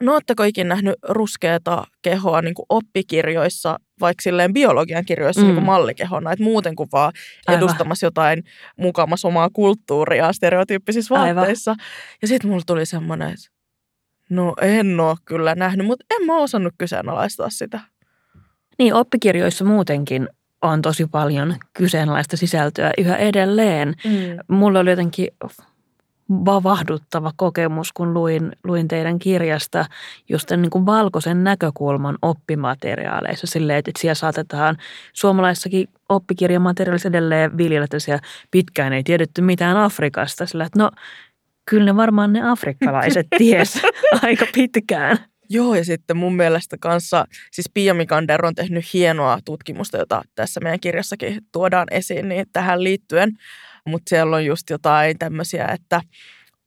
no 0.00 0.12
ootteko 0.12 0.44
ikinä 0.44 0.68
nähnyt 0.68 0.94
ruskeata 1.08 1.84
kehoa 2.02 2.42
niin 2.42 2.54
kuin 2.54 2.66
oppikirjoissa, 2.68 3.78
vaikka 4.00 4.22
silleen 4.22 4.52
biologian 4.52 5.04
kirjoissa 5.04 5.40
niin 5.40 5.46
mm. 5.46 5.48
niin 5.48 5.64
kuin 5.64 5.66
mallikehona, 5.66 6.32
että 6.32 6.44
muuten 6.44 6.76
kuin 6.76 6.88
vaan 6.92 7.12
Aivan. 7.46 7.58
edustamassa 7.58 8.06
jotain 8.06 8.44
mukamassa 8.76 9.28
omaa 9.28 9.50
kulttuuria 9.52 10.32
stereotyyppisissä 10.32 11.14
vaatteissa. 11.14 11.70
Aivan. 11.70 11.86
Ja 12.22 12.28
sitten 12.28 12.50
mulla 12.50 12.62
tuli 12.66 12.86
semmoinen, 12.86 13.28
että 13.28 13.58
No 14.30 14.54
en 14.60 15.00
ole 15.00 15.16
kyllä 15.24 15.54
nähnyt, 15.54 15.86
mutta 15.86 16.04
en 16.20 16.26
mä 16.26 16.36
osannut 16.36 16.74
kyseenalaistaa 16.78 17.50
sitä. 17.50 17.80
Niin, 18.78 18.94
oppikirjoissa 18.94 19.64
muutenkin 19.64 20.28
on 20.62 20.82
tosi 20.82 21.06
paljon 21.06 21.56
kyseenalaista 21.72 22.36
sisältöä 22.36 22.90
yhä 22.98 23.16
edelleen. 23.16 23.94
Mm. 24.04 24.56
Mulla 24.56 24.80
oli 24.80 24.90
jotenkin 24.90 25.28
vavahduttava 26.30 27.32
kokemus, 27.36 27.92
kun 27.92 28.14
luin, 28.14 28.52
luin 28.64 28.88
teidän 28.88 29.18
kirjasta 29.18 29.84
just 30.28 30.50
niin 30.50 30.70
kuin 30.70 30.86
valkoisen 30.86 31.44
näkökulman 31.44 32.18
oppimateriaaleissa 32.22 33.46
silleen, 33.46 33.78
että 33.78 33.92
siellä 33.98 34.14
saatetaan 34.14 34.76
suomalaissakin 35.12 35.88
oppikirjamateriaalissa 36.08 37.08
edelleen 37.08 37.58
viljellä 37.58 37.86
pitkään 38.50 38.92
ei 38.92 39.02
tiedetty 39.02 39.42
mitään 39.42 39.76
Afrikasta, 39.76 40.46
sillä 40.46 40.64
että 40.64 40.78
no 40.78 40.90
kyllä 41.70 41.84
ne 41.84 41.96
varmaan 41.96 42.32
ne 42.32 42.50
afrikkalaiset 42.50 43.26
ties 43.38 43.82
aika 44.22 44.46
pitkään. 44.54 45.18
Joo, 45.50 45.74
ja 45.74 45.84
sitten 45.84 46.16
mun 46.16 46.36
mielestä 46.36 46.76
kanssa, 46.80 47.24
siis 47.52 47.70
Pia 47.74 47.94
Mikander 47.94 48.46
on 48.46 48.54
tehnyt 48.54 48.94
hienoa 48.94 49.38
tutkimusta, 49.44 49.98
jota 49.98 50.22
tässä 50.34 50.60
meidän 50.60 50.80
kirjassakin 50.80 51.40
tuodaan 51.52 51.86
esiin 51.90 52.28
niin 52.28 52.46
tähän 52.52 52.84
liittyen. 52.84 53.32
Mutta 53.86 54.08
siellä 54.08 54.36
on 54.36 54.44
just 54.44 54.70
jotain 54.70 55.18
tämmöisiä, 55.18 55.64
että 55.64 56.00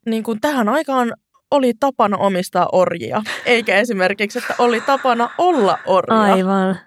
niin 0.06 0.24
kuin 0.24 0.41
tähän 0.41 0.69
aikaan 0.69 1.13
oli 1.52 1.74
tapana 1.80 2.17
omistaa 2.17 2.69
orjia, 2.71 3.24
eikä 3.45 3.78
esimerkiksi, 3.78 4.39
että 4.39 4.56
oli 4.58 4.82
tapana 4.82 5.30
olla 5.38 5.80
orja. 5.86 6.21
Aivan. 6.21 6.80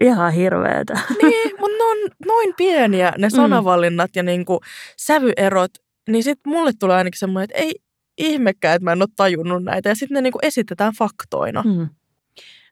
Ihan 0.00 0.32
hirveetä. 0.32 0.98
Niin, 1.22 1.50
mutta 1.60 1.76
ne 1.76 1.84
on 1.84 2.10
noin 2.26 2.54
pieniä 2.56 3.12
ne 3.18 3.30
sanavalinnat 3.30 4.10
mm. 4.10 4.18
ja 4.18 4.22
niin 4.22 4.44
kuin 4.44 4.60
sävyerot, 4.96 5.70
niin 6.08 6.24
sitten 6.24 6.52
mulle 6.52 6.70
tulee 6.78 6.96
ainakin 6.96 7.18
semmoinen, 7.18 7.44
että 7.44 7.62
ei 7.62 7.74
ihmekään, 8.18 8.76
että 8.76 8.84
mä 8.84 8.92
en 8.92 9.02
ole 9.02 9.08
tajunnut 9.16 9.64
näitä. 9.64 9.88
Ja 9.88 9.94
sitten 9.94 10.14
ne 10.14 10.20
niin 10.20 10.32
kuin 10.32 10.44
esitetään 10.44 10.92
faktoina. 10.98 11.62
Mm. 11.62 11.88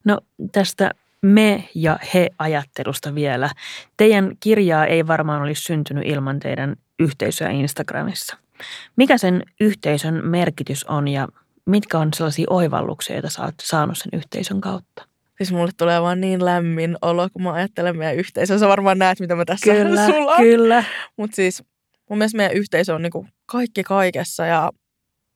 No 0.05 0.19
tästä 0.53 0.91
me 1.23 1.69
ja 1.75 1.99
he 2.15 2.31
ajattelusta 2.39 3.15
vielä. 3.15 3.51
Teidän 3.97 4.37
kirjaa 4.41 4.87
ei 4.87 5.07
varmaan 5.07 5.43
olisi 5.43 5.63
syntynyt 5.63 6.07
ilman 6.07 6.41
teidän 6.41 6.77
yhteisöä 6.99 7.51
Instagramissa. 7.51 8.37
Mikä 8.97 9.19
sen 9.19 9.43
yhteisön 9.61 10.27
merkitys 10.27 10.85
on 10.85 11.09
ja 11.09 11.29
mitkä 11.67 11.99
on 11.99 12.09
sellaisia 12.15 12.47
oivalluksia, 12.51 13.17
joita 13.17 13.31
sä 13.31 13.43
oot 13.43 13.55
saanut 13.63 13.99
sen 13.99 14.19
yhteisön 14.19 14.61
kautta? 14.61 15.05
Siis 15.37 15.53
mulle 15.53 15.71
tulee 15.77 16.03
vaan 16.03 16.21
niin 16.21 16.45
lämmin 16.45 16.97
olo, 17.03 17.29
kun 17.33 17.43
mä 17.43 17.53
ajattelen 17.53 17.99
meidän 17.99 18.17
yhteisöä. 18.17 18.59
Sä 18.59 18.69
varmaan 18.69 18.99
näet, 18.99 19.21
mitä 19.21 19.37
mä 19.37 19.45
tässä 19.45 19.73
kyllä, 19.73 20.07
sulla 20.13 20.37
Kyllä, 20.37 20.85
Mutta 21.17 21.37
siis 21.37 21.63
mun 22.11 22.19
mielestä 22.19 22.37
meidän 22.37 22.57
yhteisö 22.57 22.95
on 22.95 23.03
niinku 23.03 23.27
kaikki 23.47 23.83
kaikessa 23.83 24.47
ja 24.47 24.71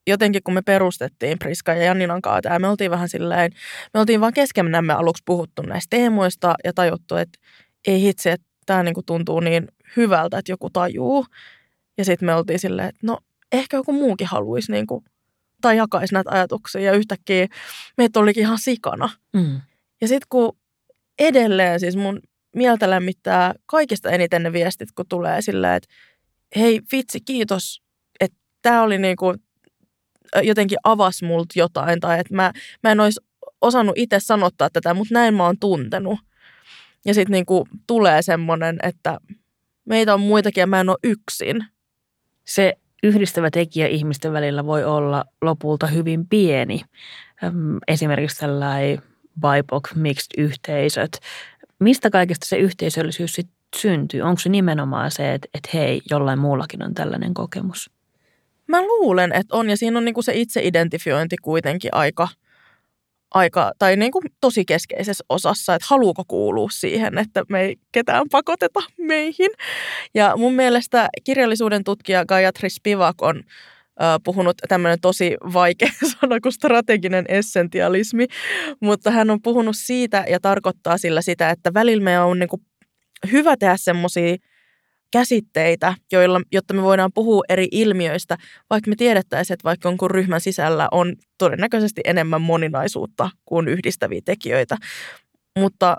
jotenkin 0.07 0.43
kun 0.43 0.55
me 0.55 0.63
perustettiin 0.63 1.39
Priska 1.39 1.75
ja 1.75 1.85
Janninan 1.85 2.23
kanssa 2.23 2.41
tämä, 2.43 2.59
me 2.59 2.69
oltiin 2.69 2.91
vähän 2.91 3.09
silleen, 3.09 3.53
me 3.95 4.01
oltiin 4.01 4.21
vaan 4.21 4.33
keskenämme 4.33 4.93
aluksi 4.93 5.23
puhuttu 5.27 5.63
näistä 5.63 5.97
teemoista 5.97 6.55
ja 6.65 6.73
tajuttu, 6.73 7.17
että 7.17 7.39
ei 7.87 8.01
hitsi, 8.01 8.31
että 8.31 8.47
tämä 8.67 8.83
niinku 8.83 9.03
tuntuu 9.03 9.41
niin 9.41 9.69
hyvältä, 9.97 10.39
että 10.39 10.53
joku 10.53 10.71
tajuu. 10.71 11.27
Ja 11.99 12.05
sitten 12.05 12.27
me 12.27 12.35
oltiin 12.35 12.59
silleen, 12.59 12.89
että 12.89 13.01
no 13.03 13.19
ehkä 13.53 13.77
joku 13.77 13.93
muukin 13.93 14.27
haluaisi 14.27 14.73
niinku, 14.73 15.05
tai 15.61 15.77
jakaisi 15.77 16.15
näitä 16.15 16.31
ajatuksia 16.31 16.81
ja 16.81 16.93
yhtäkkiä 16.93 17.47
meitä 17.97 18.21
olikin 18.21 18.41
ihan 18.41 18.59
sikana. 18.59 19.11
Mm. 19.33 19.61
Ja 20.01 20.09
sitten 20.09 20.27
kun 20.29 20.57
edelleen 21.19 21.81
siis 21.81 21.97
mun 21.97 22.21
mieltä 22.57 22.91
lämmittää 22.91 23.55
kaikista 23.67 24.11
eniten 24.11 24.43
ne 24.43 24.53
viestit, 24.53 24.93
kun 24.93 25.05
tulee 25.09 25.43
silleen, 25.43 25.75
että 25.75 25.89
hei 26.57 26.81
vitsi, 26.93 27.21
kiitos, 27.21 27.83
että 28.21 28.39
tämä 28.63 28.83
oli 28.83 28.99
niinku, 28.99 29.35
jotenkin 30.43 30.79
avas 30.85 31.23
multa 31.23 31.55
jotain 31.57 32.01
tai 32.01 32.21
että 32.21 32.35
mä, 32.35 32.53
mä 32.83 32.93
en 32.93 33.01
olisi 33.01 33.21
osannut 33.61 33.99
itse 33.99 34.21
sanottaa 34.21 34.71
tätä, 34.71 34.95
mutta 34.95 35.15
näin 35.15 35.35
mä 35.35 35.45
oon 35.45 35.59
tuntenut. 35.59 36.19
Ja 37.05 37.15
sitten 37.15 37.33
niinku 37.33 37.69
tulee 37.87 38.23
semmoinen, 38.23 38.79
että 38.83 39.19
meitä 39.85 40.15
on 40.15 40.21
muitakin 40.21 40.61
ja 40.61 40.67
mä 40.67 40.81
en 40.81 40.89
ole 40.89 40.99
yksin. 41.05 41.65
Se 42.45 42.73
yhdistävä 43.03 43.51
tekijä 43.51 43.87
ihmisten 43.87 44.33
välillä 44.33 44.67
voi 44.67 44.85
olla 44.85 45.25
lopulta 45.43 45.87
hyvin 45.87 46.29
pieni. 46.29 46.81
Esimerkiksi 47.89 48.41
tällainen 48.41 49.03
BIPOC, 49.41 49.95
mixed 49.95 50.43
yhteisöt. 50.43 51.19
Mistä 51.79 52.11
kaikesta 52.11 52.47
se 52.47 52.57
yhteisöllisyys 52.57 53.35
sit 53.35 53.49
syntyy? 53.77 54.21
Onko 54.21 54.41
se 54.41 54.49
nimenomaan 54.49 55.11
se, 55.11 55.35
että, 55.35 55.49
että 55.55 55.71
hei, 55.75 56.03
jollain 56.11 56.39
muullakin 56.39 56.83
on 56.83 56.95
tällainen 56.95 57.35
kokemus? 57.35 57.96
Mä 58.69 58.83
luulen, 58.83 59.33
että 59.33 59.57
on, 59.57 59.71
ja 59.71 59.77
siinä 59.77 59.99
on 59.99 60.05
niinku 60.05 60.23
se 60.23 60.33
itseidentifiointi 60.35 61.37
kuitenkin 61.43 61.95
aika, 61.95 62.29
aika 63.35 63.73
tai 63.79 63.97
niinku 63.97 64.21
tosi 64.41 64.65
keskeisessä 64.65 65.25
osassa, 65.29 65.75
että 65.75 65.87
haluuko 65.91 66.23
kuulua 66.29 66.71
siihen, 66.71 67.19
että 67.19 67.45
me 67.49 67.61
ei 67.61 67.77
ketään 67.93 68.27
pakoteta 68.31 68.81
meihin. 68.99 69.51
Ja 70.15 70.37
mun 70.37 70.55
mielestä 70.55 71.09
kirjallisuuden 71.25 71.85
tutkija 71.85 72.25
Gayatri 72.25 72.71
Spivak 72.71 73.23
on 73.23 73.43
puhunut 74.25 74.57
tämmöinen 74.69 75.01
tosi 75.01 75.37
vaikea 75.53 75.89
sana 76.21 76.41
kuin 76.41 76.53
strateginen 76.53 77.25
essentialismi, 77.29 78.27
mutta 78.81 79.11
hän 79.11 79.31
on 79.31 79.43
puhunut 79.43 79.77
siitä 79.77 80.25
ja 80.29 80.41
tarkoittaa 80.41 80.99
sillä 80.99 81.23
sitä, 81.23 81.51
että 81.51 81.75
välillä 81.75 82.05
meidän 82.05 82.27
on 82.27 82.39
niin 82.39 82.49
hyvä 83.33 83.57
tehdä 83.57 83.77
semmoisia 83.77 84.37
käsitteitä, 85.11 85.95
joilla, 86.13 86.41
jotta 86.53 86.75
me 86.75 86.83
voidaan 86.83 87.13
puhua 87.15 87.43
eri 87.49 87.69
ilmiöistä, 87.71 88.37
vaikka 88.71 88.91
me 88.91 88.97
tiedettäisiin, 88.97 89.55
että 89.55 89.65
vaikka 89.65 89.89
jonkun 89.89 90.11
ryhmän 90.11 90.41
sisällä 90.41 90.89
on 90.91 91.17
todennäköisesti 91.39 92.01
enemmän 92.05 92.43
moninaisuutta 92.43 93.31
kuin 93.45 93.69
yhdistäviä 93.69 94.21
tekijöitä. 94.25 94.77
Mutta 95.59 95.97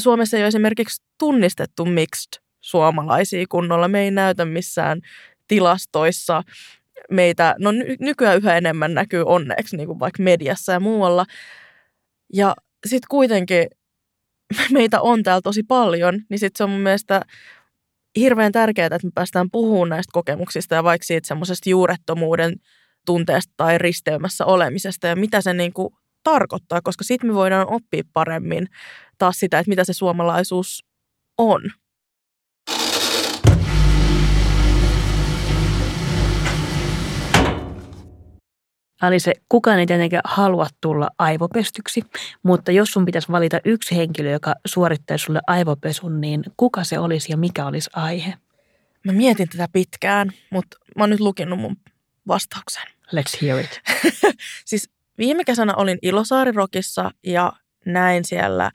Suomessa 0.00 0.36
ei 0.36 0.42
ole 0.42 0.48
esimerkiksi 0.48 1.02
tunnistettu 1.18 1.84
mixed 1.84 2.42
suomalaisia 2.60 3.44
kunnolla. 3.48 3.88
Me 3.88 4.02
ei 4.02 4.10
näytä 4.10 4.44
missään 4.44 5.00
tilastoissa 5.48 6.42
meitä, 7.10 7.54
no 7.58 7.70
nykyään 8.00 8.36
yhä 8.36 8.56
enemmän 8.56 8.94
näkyy 8.94 9.22
onneksi 9.26 9.76
niin 9.76 9.86
kuin 9.86 10.00
vaikka 10.00 10.22
mediassa 10.22 10.72
ja 10.72 10.80
muualla. 10.80 11.26
Ja 12.34 12.54
sitten 12.86 13.08
kuitenkin 13.10 13.66
meitä 14.72 15.00
on 15.00 15.22
täällä 15.22 15.40
tosi 15.42 15.62
paljon, 15.62 16.20
niin 16.28 16.38
sitten 16.38 16.58
se 16.58 16.64
on 16.64 16.70
mun 16.70 16.80
mielestä 16.80 17.22
hirveän 18.16 18.52
tärkeää, 18.52 18.86
että 18.86 19.06
me 19.06 19.10
päästään 19.14 19.50
puhumaan 19.50 19.88
näistä 19.88 20.10
kokemuksista 20.12 20.74
ja 20.74 20.84
vaikka 20.84 21.04
siitä 21.04 21.28
semmoisesta 21.28 21.70
juurettomuuden 21.70 22.54
tunteesta 23.06 23.52
tai 23.56 23.78
risteymässä 23.78 24.44
olemisesta 24.44 25.06
ja 25.06 25.16
mitä 25.16 25.40
se 25.40 25.54
niin 25.54 25.72
kuin 25.72 25.94
tarkoittaa, 26.24 26.80
koska 26.80 27.04
sitten 27.04 27.30
me 27.30 27.34
voidaan 27.34 27.66
oppia 27.70 28.02
paremmin 28.12 28.68
taas 29.18 29.38
sitä, 29.38 29.58
että 29.58 29.68
mitä 29.68 29.84
se 29.84 29.92
suomalaisuus 29.92 30.84
on. 31.38 31.62
Se 39.18 39.32
kukaan 39.48 39.78
ei 39.78 39.86
tietenkään 39.86 40.22
halua 40.24 40.66
tulla 40.80 41.10
aivopestyksi, 41.18 42.02
mutta 42.42 42.72
jos 42.72 42.92
sun 42.92 43.04
pitäisi 43.04 43.32
valita 43.32 43.60
yksi 43.64 43.96
henkilö, 43.96 44.30
joka 44.30 44.54
suorittaisi 44.66 45.24
sulle 45.24 45.40
aivopesun, 45.46 46.20
niin 46.20 46.44
kuka 46.56 46.84
se 46.84 46.98
olisi 46.98 47.32
ja 47.32 47.36
mikä 47.36 47.66
olisi 47.66 47.90
aihe? 47.92 48.34
Mä 49.04 49.12
mietin 49.12 49.48
tätä 49.48 49.68
pitkään, 49.72 50.30
mutta 50.50 50.76
mä 50.96 51.02
oon 51.02 51.10
nyt 51.10 51.20
lukinut 51.20 51.60
mun 51.60 51.76
vastauksen. 52.28 52.82
Let's 53.14 53.38
hear 53.42 53.60
it. 53.60 53.80
siis 54.64 54.90
viime 55.18 55.44
kesänä 55.44 55.74
olin 55.74 55.98
Ilosaarirokissa 56.02 57.10
ja 57.24 57.52
näin 57.86 58.24
siellä 58.24 58.70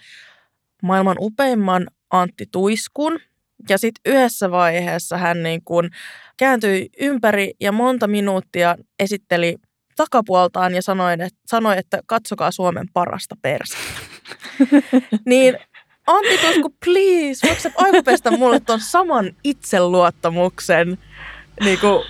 maailman 0.83 1.17
upeimman 1.19 1.87
Antti 2.09 2.45
Tuiskun. 2.51 3.19
Ja 3.69 3.77
sitten 3.77 4.13
yhdessä 4.13 4.51
vaiheessa 4.51 5.17
hän 5.17 5.43
niin 5.43 5.61
kun 5.65 5.89
kääntyi 6.37 6.89
ympäri 6.99 7.53
ja 7.59 7.71
monta 7.71 8.07
minuuttia 8.07 8.75
esitteli 8.99 9.57
takapuoltaan 9.95 10.75
ja 10.75 10.81
sanoin, 10.81 11.21
että, 11.21 11.39
sanoi, 11.45 11.77
että 11.77 11.99
katsokaa 12.05 12.51
Suomen 12.51 12.87
parasta 12.93 13.35
persettä. 13.41 13.99
niin 15.25 15.57
Antti 16.07 16.37
Tusku, 16.37 16.75
please, 16.85 17.47
voiko 17.47 17.83
aivopestä 17.83 18.31
mulle 18.31 18.59
ton 18.59 18.79
saman 18.79 19.35
itseluottamuksen 19.43 20.97
niin 21.63 21.79
kuin, 21.79 22.03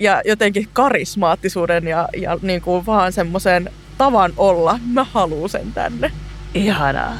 ja 0.00 0.22
jotenkin 0.24 0.68
karismaattisuuden 0.72 1.86
ja, 1.86 2.08
ja 2.16 2.38
niin 2.42 2.62
kuin 2.62 2.86
vaan 2.86 3.12
semmoisen 3.12 3.70
tavan 3.98 4.32
olla. 4.36 4.78
Mä 4.92 5.04
haluan 5.04 5.48
sen 5.48 5.72
tänne. 5.72 6.12
Ihanaa. 6.54 7.16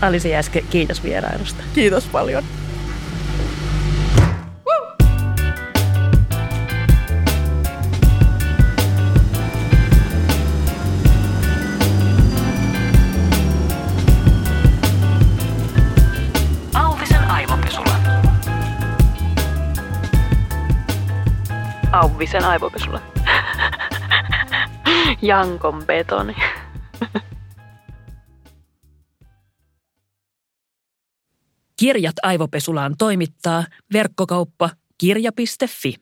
Alisi 0.00 0.30
Jäske, 0.30 0.64
kiitos 0.70 1.02
vierailusta. 1.02 1.62
Kiitos 1.74 2.06
paljon. 2.06 2.44
Auvisen 22.02 22.44
aivopesulla. 22.44 23.00
Jankon 25.22 25.86
betoni. 25.86 26.36
Kirjat 31.76 32.14
aivopesulaan 32.22 32.94
toimittaa 32.98 33.64
verkkokauppa 33.92 34.70
kirja.fi. 34.98 35.94